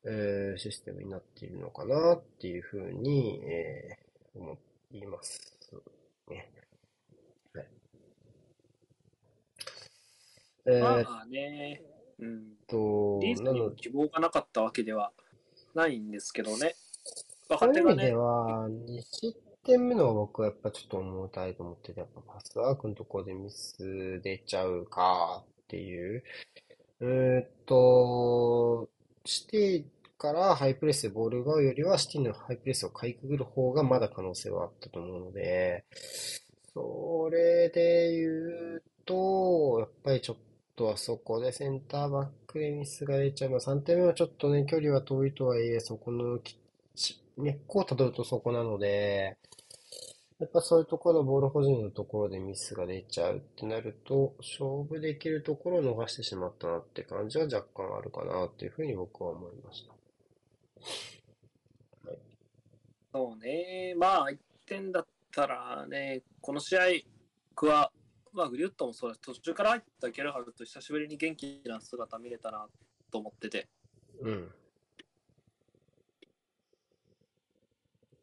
[0.08, 4.56] えー、システムになっているのかなっていうふうに、えー、思
[4.92, 5.58] います
[6.30, 6.48] ね。
[7.52, 7.66] はい。
[10.66, 11.82] えー、まあね、
[12.20, 15.12] うんと、リーズに希望がなかったわけでは
[15.74, 16.76] ないんですけどね。
[17.48, 18.10] 若手がね。
[18.10, 26.22] そういう意味では、2失点目の僕はやっぱちょっと重たいと思ってて、やっぱパスワークのところでミス出ちゃうかっていう。
[27.00, 28.88] えー、っと、
[29.26, 29.84] シティ
[30.18, 35.84] からハイプレスでボール奪うよりは、シティのハイプレスをかいくぐる方がまだ可能性はあったと思うので、
[36.72, 38.28] それで言
[38.76, 40.36] うと、やっぱりちょっ
[40.76, 43.51] とあそこでセンターバックでミスが出ちゃう。
[43.51, 46.38] まあ、3点目はちょっとね、距離は遠いとはいえ、そこの
[47.38, 49.36] 根っこをたどるとそこなので、
[50.38, 59.95] やっぱそういうところのボール保持のところでミスが出ちゃうってなると、勝負できるところを逃してしまったなって感じは若干あるかなっていうふうに僕は思いました。
[63.12, 63.94] そうね。
[63.96, 66.80] まあ、1点だったらね、この試合、
[67.50, 67.90] 僕は、
[68.32, 69.20] まあ、グリュットもそうです。
[69.20, 72.66] 途中から入ったゲルハルと久しぶりに元気な姿見れたな
[73.10, 73.68] と思ってて。
[74.20, 74.52] うん。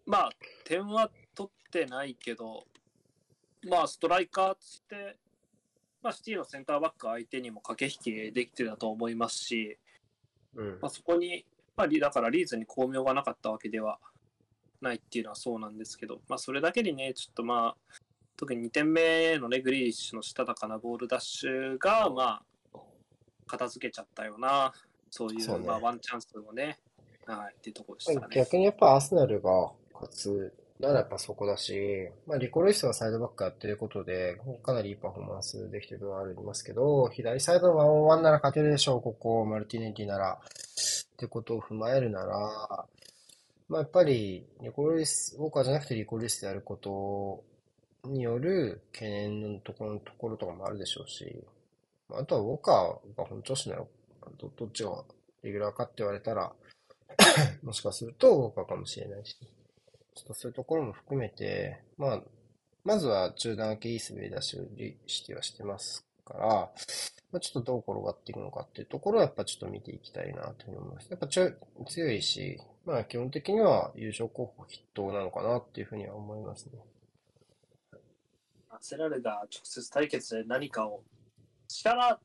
[0.05, 0.30] まあ、
[0.65, 2.65] 点は取ってないけど、
[3.67, 5.17] まあ、ストライカーとして、
[6.03, 9.80] まあ、シティのセンターバック相手にも駆け引きできてたと思いますし、
[10.55, 11.45] うんまあ、そこに、
[11.76, 14.00] まあ、だからリーズに巧妙がなかったわけでは
[14.82, 17.76] ないっていうのはそうなんですけど、まあ、それだけにね、ちょっとまあ、
[18.38, 22.41] 特に2点目のね、グリーッシュのしたたかなボールダッシュが、ま
[22.74, 22.80] あ、
[23.48, 24.74] 片付けちゃったような、
[25.10, 26.80] そういう、ね、まあ、ワンチャンスをね、
[27.26, 28.36] はい、っていうところでしたね。
[28.36, 40.40] 逆にやっぱアーセナルが勝つならやっぱそこだし、まあ、リコロイスがサイドバックやってることで、かなりいいパフォーマンスできてるのはありますけど、左サイドのワンオンワンなら勝てるでしょう、ここ、マルティネティなら。
[41.14, 42.88] ってことを踏まえるなら、
[43.69, 47.44] まあ、やっぱり、リコロイス、ウォーカーじゃなくてリコロイスでやること
[48.10, 51.44] による懸念のところところとかもあるでしょうし、
[52.11, 53.88] あとはウォーカーが本調子なの
[54.38, 55.03] どどっちが
[55.41, 56.52] レギュラーかって言われたら
[57.64, 59.38] もしかするとウォーカーかもしれないし。
[60.15, 62.22] ちょっとそういうところも含めて、まあ、
[62.84, 64.61] まずは中段明けいい滑り出しを
[65.07, 66.48] してはしてますから、
[67.32, 71.10] まあ、ちょっとどう転がっていくのかっていうところはやっぱちょっと見ていきたいなというふうに思います。
[71.10, 76.80] やっぱ強いし、まあ基本的には優勝候補筆頭なのかなっていうふうには思いますね。
[78.70, 81.02] アセラルが直接対決で何かを
[81.68, 82.20] したら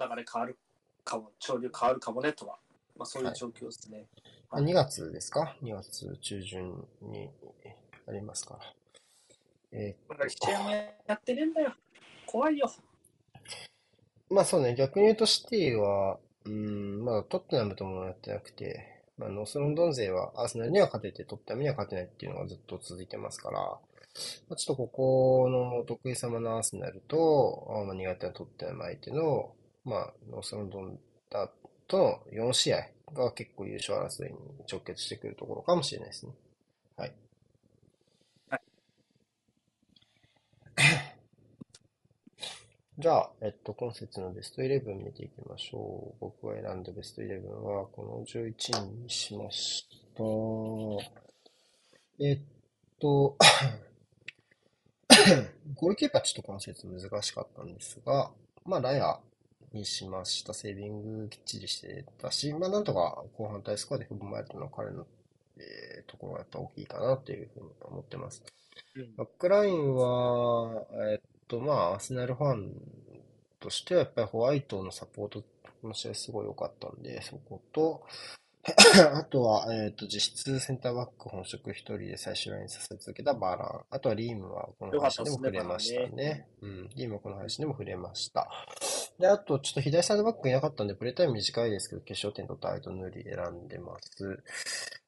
[0.00, 0.56] 流れ変わる
[1.04, 2.58] かも、潮流変わるかもねとは、
[2.96, 3.98] まあそういう状況ですね。
[3.98, 7.28] はい2月ですか ?2 月中旬に
[8.06, 8.60] ありますから。
[9.72, 11.74] えー、なんか試合もやってねえんだよ。
[12.24, 12.70] 怖いよ。
[14.34, 23.78] まあそうね、逆に言うとシティは、うん、まだトッテナムともやってなくて、まあ、ノースロンドン勢はアーセナルには勝てて、トッテナムには勝てないっていうのがずっと続いてますから、ま
[24.50, 29.52] あ、ちょっとここのお得意様のアーセナルと、まあ、苦手なトッテナム相手の、
[29.84, 30.98] まあ、ノースロンドン
[31.30, 31.48] だ
[31.86, 34.38] との4試合が結構優勝争いに
[34.68, 36.32] 直結してくるところかもしれないですね。
[36.96, 37.12] はい。
[42.96, 46.22] じゃあ、えっと、今節のベスト11見ていきましょう。
[46.26, 50.22] 僕が選んだベスト11は、この11人にしました。
[52.24, 52.38] えっ
[53.00, 53.36] と、
[55.74, 58.30] ゴールキーパーちょっと今節難しかったんですが、
[58.64, 59.18] まあ、ラヤ
[59.72, 60.54] にしました。
[60.54, 65.04] セービングきっちりしてたし、まあなんとか後半対スコアで踏まえたのは彼の、
[65.56, 68.44] えー、ところがやっぱ大きいかなというふうに思ってます。
[68.94, 72.72] うん、バックラインは、えー、っと、まあ、アーセナルファン
[73.60, 75.42] としてはやっぱりホワイトのサポート、
[75.82, 78.02] この試合すごい良かったんで、そこと、
[79.12, 83.80] あとは、えっ、ー、と、実質センターバック本職一人で最終ラインさせ続けたバーラン。
[83.90, 86.08] あとはリームはこの配信でも触れましたね。
[86.08, 86.88] ねうん。
[86.96, 88.48] リームはこの配信でも触れました。
[89.18, 94.42] で、あと、ちょっと左サイドバックいなかったんで、プレイタイム短いですけど、決勝点とアイドヌリ選んでます。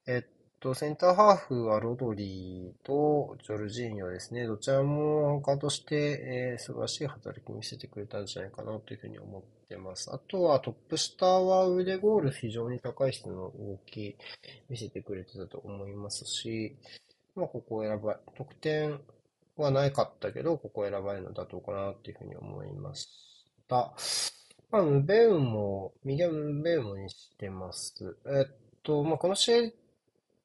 [0.07, 4.47] えっと、センターハーフはロドリーとジョルジーニョですね。
[4.47, 10.11] どちらもアンカーとして、えー、素晴らしい働きを見せてくれたんじゃないかなというふうに思ってます。
[10.13, 14.17] あとはトップ下は腕ゴール非常に高い質の動き
[14.69, 16.77] 見せてくれてたと思いますし、
[17.35, 18.99] まあ、ここを選ば、得点
[19.57, 23.09] はないかったけど、ここを選ばれるの妥当かなというふうに思いまし
[23.69, 23.95] た。
[24.71, 28.17] まあ、ムベウも、右はムベウモにしてます。
[28.27, 29.73] えっと、まあ、この試合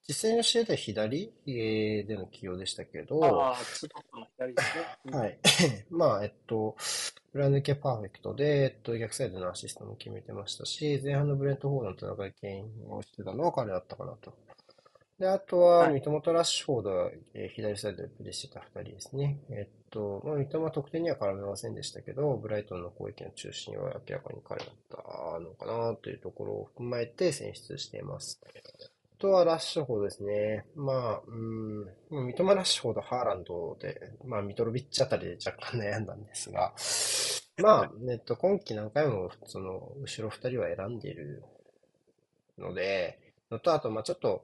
[0.08, 5.18] 実際の試合では左での起用でしたけど、ああ、ツートップの左ですね。
[5.18, 5.40] はい。
[5.90, 6.76] まあ、えっと、
[7.34, 14.34] 裏抜けパーフェクトで、えっと、逆サイドのアシストも決めてましたし、前半のブレントフォードの戦い牽引をしてたのは彼だったかなと。
[15.22, 19.40] で、あとは、三笘とラッシュフォードは、えー、左サイドでプレーしてた二人ですね。
[19.52, 28.42] えっと、まあ、三笘は得点には絡めませんでしたけど、ブライトンの攻撃の中心は明らかに彼だったのかなというところを踏まえて選出しています。
[29.22, 30.66] とはラッシュフォードですね。
[30.76, 36.74] まあ、うん、三笘ラッシュフォード、ハーランドで、まあ、ミトロビッチあたりで若干悩んだんですが、
[37.62, 41.44] まあ、えっと、今季何回も、その、後ろ二人は選んでいる
[42.58, 43.20] ので、
[43.52, 44.44] のと、あと、まあちょっと、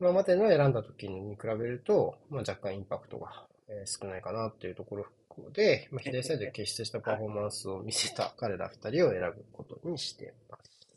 [0.00, 5.06] 今までの選んだ時に比べると、まあ若干インパクトが、え少ないかなっていうところ
[5.52, 10.88] で、まあ、左サイドで決してしたパフォーマンスを見せた彼ら二人を選ぶことにしてます。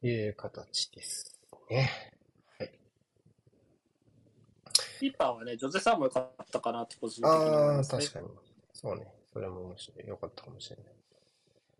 [0.00, 1.29] という形です。
[1.70, 1.90] ね。
[2.58, 2.70] はい。
[4.98, 8.28] キーパーはね、ジョゼさんも良かったかなって個人的にああ、確かに。
[8.72, 9.06] そうね。
[9.32, 10.08] それも面白い。
[10.08, 10.84] 良かったかもしれない。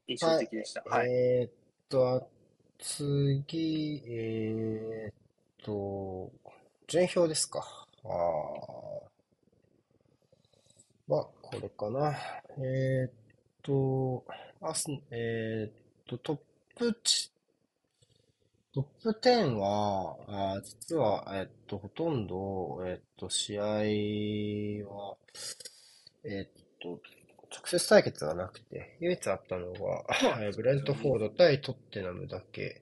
[0.08, 0.82] 印象的でした。
[0.82, 1.10] はい。
[1.10, 1.52] えー、っ
[1.88, 2.30] と、
[2.78, 6.30] 次、えー、っと、
[6.86, 7.86] 順表ですか。
[8.04, 9.10] ああ。
[11.06, 12.16] まあ、これかな。
[12.58, 13.12] えー、っ
[13.62, 14.24] と、
[14.60, 15.72] アス、えー、っ
[16.06, 16.38] と、トッ
[16.76, 17.30] プチ、
[18.72, 25.16] トップ10は、あ実は、えっと、ほとんど、えっと、試合は、
[26.24, 27.00] えっと、
[27.50, 30.04] 直接対決がなくて、唯一あったのが、
[30.54, 32.80] ブレントフォード対トッテナムだけ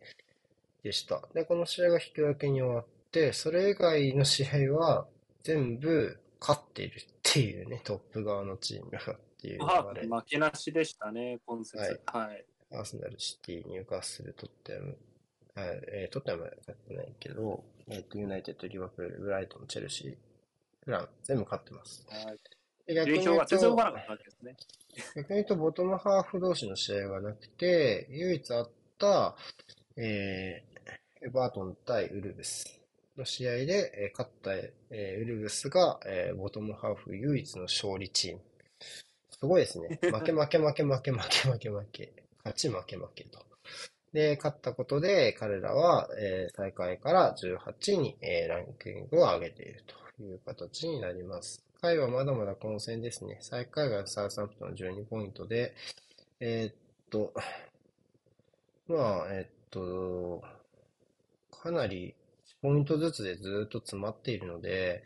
[0.82, 1.26] でした。
[1.32, 5.06] で、この試合が引き分けに終わって、それ以外の試合は
[5.42, 9.60] 全部勝っているっていうね、トップ側のチームがっていう。
[9.64, 11.78] 負けなしでしたね、今節。
[11.78, 12.26] はい。
[12.26, 14.98] はい、アーセナル、シティ、ニューカッスル、トッテナム、
[15.58, 20.14] はい、えー、トッテナムは勝ってないけど、えー、ユナイテッド、リバプール、ブライトン、チェルシー、
[20.84, 22.06] フラン、全部勝ってます。
[22.08, 22.94] はい。
[22.94, 23.46] 逆に言うと、
[25.16, 29.34] 逆に言うと、ボトムハーフ同士の試合がなくて、唯一あった、
[29.96, 32.80] えー、エバートン対ウルブス
[33.16, 38.40] の試合で、えー、勝った、えー、ウルブスが、えー、ボトムハーフ唯一の勝利チーム。
[39.30, 39.98] すごいですね。
[40.02, 42.12] 負け負け負け負け負け負け負け。
[42.44, 43.48] 勝ち負け負けと。
[44.12, 49.84] で、勝ったことで、彼らは、えー、大会から18位に、えー、ランキングを上げている
[50.16, 51.68] という形になります。
[51.80, 53.38] 回はまだまだ混戦ですね。
[53.40, 55.74] 最下位がサウサンプトン12ポイントで、
[56.40, 56.74] えー、っ
[57.10, 57.32] と、
[58.88, 60.42] まあ、えー、っと、
[61.50, 62.14] かなり
[62.60, 65.04] 1ポイントずつでずっと詰まっているので、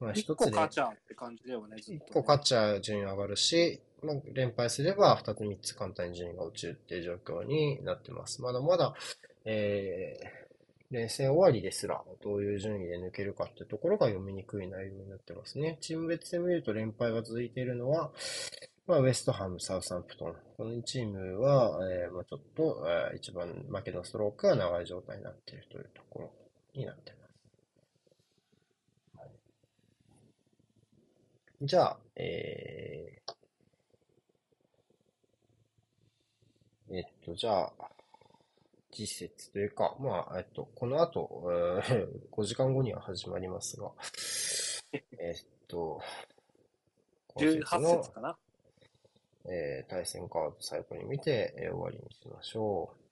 [0.00, 0.32] まあ一つで。
[0.32, 1.76] 1個勝ちゃうって感じではね。
[1.76, 8.42] 1個勝っちゃう順位上がるし、まあ、連敗すれば2つ3つ簡単に順位が落ちるっていう状況になってます。
[8.42, 8.94] まだまだ、
[9.44, 15.78] えー、連戦終わりですら、どういう順位で抜けるかっていうところが読みにくい内容になってますね。
[15.80, 18.12] チーム別で見ると連敗が続いているのは、
[18.86, 20.34] まあ、ウェストハム、サウサンプトン。
[20.58, 26.30] この2チームは、えー、まあ、ちょっと、えー、一番負けのストロークが長い状態になっているというところ
[26.74, 27.18] になってま
[29.16, 29.18] す。
[29.20, 29.30] はい、
[31.62, 33.34] じゃあ、えー、
[36.90, 37.72] えっと、じゃあ、
[38.90, 41.42] 時節というか、まあ、えっと、この後、
[41.90, 43.90] えー、5時間後には始まりますが、
[45.18, 46.00] えっと、
[47.36, 47.64] 18
[48.00, 48.36] 節かな？
[49.46, 53.04] えー、対戦カード最後に見て、えー、終わりにしましょう。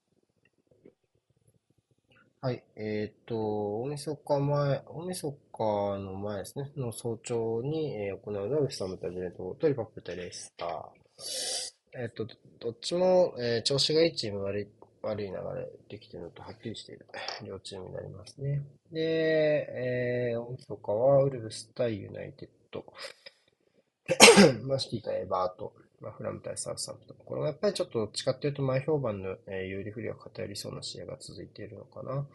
[2.40, 2.64] はい。
[2.76, 5.58] えっ、と、大晦日前、大晦日
[5.98, 11.71] の前ですね、の早朝に、えー、行うのはウェストハム対ブレントフォードとリバプール対レスター。
[11.94, 12.26] えっ、と、
[12.58, 14.68] どっちも、えー、調子がいいチーム、悪い
[15.02, 17.06] 悪い流れできてるのとはっきりしている
[17.44, 18.62] 両チームになりますね。
[18.92, 22.84] で、えー、大晦日はウルブス対ユナイテッド。
[24.64, 25.72] マンシティ対エバートン。
[26.00, 27.16] まあ、フラム対サウサンプトン。
[27.24, 32.26] これもやっぱりちょっとどっちかっていうと前評判の、えー、有利不利が偏りそうな試合が続いているのかな。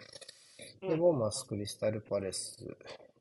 [0.81, 2.57] で、ボーマス、クリスタルパレス、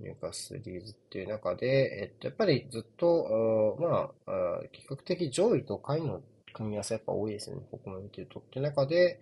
[0.01, 1.67] ニューカスリーズっていう中で、
[2.03, 7.63] えっと、やっぱりずっと、まあ、比較的上位と下位の組み合わせやっぱ多いですよね。
[7.71, 8.41] ここも見てると。
[8.41, 9.21] っていう中で、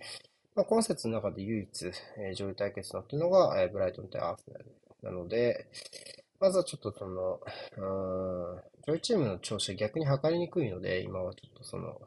[0.54, 4.66] まあ、今節の中で唯一、え、上位対決となっているのが、え、ブライトン対アーセナル。
[5.02, 5.66] なので、
[6.38, 7.40] まずはちょっとその、
[7.76, 12.00] うん、上位チームの調子は逆に測りにくいので、今はちょっとその、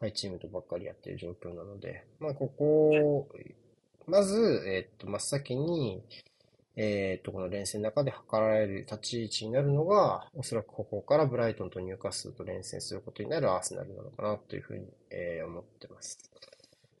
[0.00, 3.28] 下位チームとばっかりやってる状況なので、まあ、ここ、
[4.06, 6.02] まず、えっと、真っ先に、
[6.76, 16.18] えっと、この連戦の中で測られる立ち位置になるのが、おそらくここからブライトンとニューカッスルと連戦することになるアーセナルなのかなというふうに、えー、思ってます。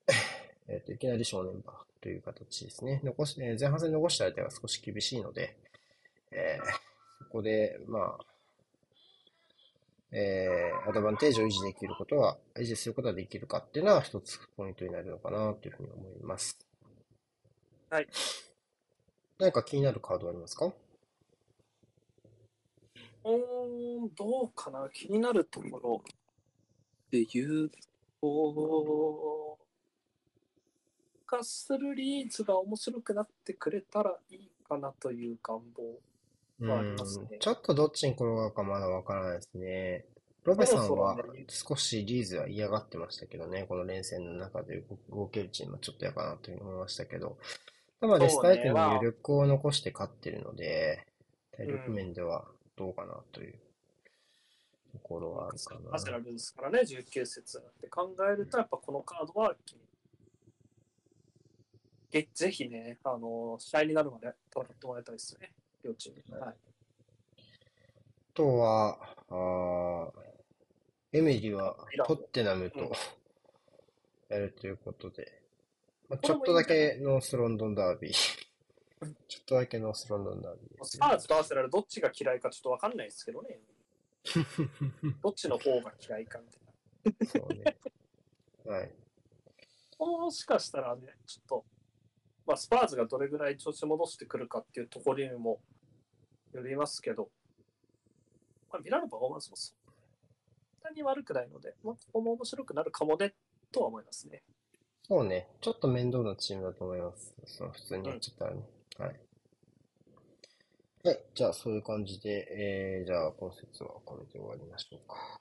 [0.68, 3.00] えっと、いきなり正念場という形ですね。
[3.04, 5.56] 残し、えー、前半戦残した相手は少し厳しいので、
[6.32, 8.24] えー、そこで、まあ、
[10.12, 16.58] えー、アドバンテージを維持できることは、維持することができるかっていうのは一つポイントになるのかなというふうに思います。
[17.88, 18.08] はい。
[19.40, 20.66] 何か気になるカードありますか？
[23.24, 26.02] うん、どうかな気になるところ
[27.10, 27.70] で言う
[28.20, 29.58] と、
[31.26, 35.60] カッスルリーズが面白くなってくれたらいいかなという願
[36.60, 37.38] 望はありますね。
[37.40, 40.04] ちょっとどっちに転がるかまだわからないですね。
[40.44, 41.16] ロベさんは
[41.48, 47.36] 少しリーズは嫌がってましたけどね、この連戦の中で動けるチームはちょっと嫌かなというふうに思いましたけど、
[48.00, 51.06] ただデスタイテムの余力を残して勝ってるので、
[51.56, 52.46] 体力面では
[52.76, 53.58] どうかなという
[54.92, 55.94] ところはあるかな。
[55.94, 59.54] アセラルですからね、19節って考えると、やっぱこのカードは、
[62.10, 65.52] ぜひね、あの、試合になるまで戦ってもらいたいですね、
[65.84, 66.40] 両チーム。
[66.40, 66.50] はい。
[66.50, 66.54] あ
[68.32, 68.98] とは、
[69.28, 70.30] あ
[71.12, 72.92] エミリはトッテナムと
[74.28, 75.39] やるということで、
[76.10, 78.12] まあ、ちょっとだけノースロンドンダービー
[79.28, 83.60] ちょっとだけノースロンドンダービー、ね、スパーズとアーセナルどっちが嫌いかちょっとわかんないですけどね。
[85.22, 87.26] どっちの方が嫌いかみたいな。
[87.26, 87.76] そうね。
[88.66, 88.92] はい。
[89.98, 91.64] もしかしたらね、ちょっと、
[92.44, 95.60] まあ、スパーズがどれぐらい調子戻してくるかっていうところにも
[96.52, 97.30] よりますけど、
[98.70, 99.76] まあ、ミラノパフォーマンスもそん
[100.82, 103.34] なに悪くないので、まあ、ここも面白くなるかもね、
[103.70, 104.42] とは思いますね。
[105.10, 105.48] そうね。
[105.60, 107.34] ちょっと面倒なチームだと思います。
[107.44, 108.62] その普通にやっちゃったらね。
[109.00, 109.16] うん、はい。
[111.02, 111.20] はい。
[111.34, 115.40] じゃあ、そういう感じで、えー、じゃあ、今節はこれで終わりましょうか。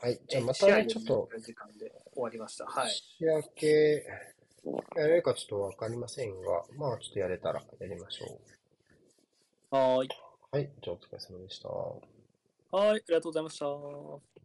[0.00, 0.18] はい。
[0.26, 1.28] じゃあ、またね、ちょっと。
[1.38, 2.64] 時間で終わりました。
[2.64, 2.90] はい。
[3.20, 4.06] 年明け、
[4.96, 8.40] やれるかちょっとわかりませんが、まあ、ちょっとやれたらやりましょ
[9.70, 9.76] う。
[9.76, 10.08] はーい。
[10.50, 10.70] はい。
[10.82, 11.68] じゃあ、お疲れ様でした。
[11.68, 12.88] はい。
[12.88, 13.66] ありがとうございました。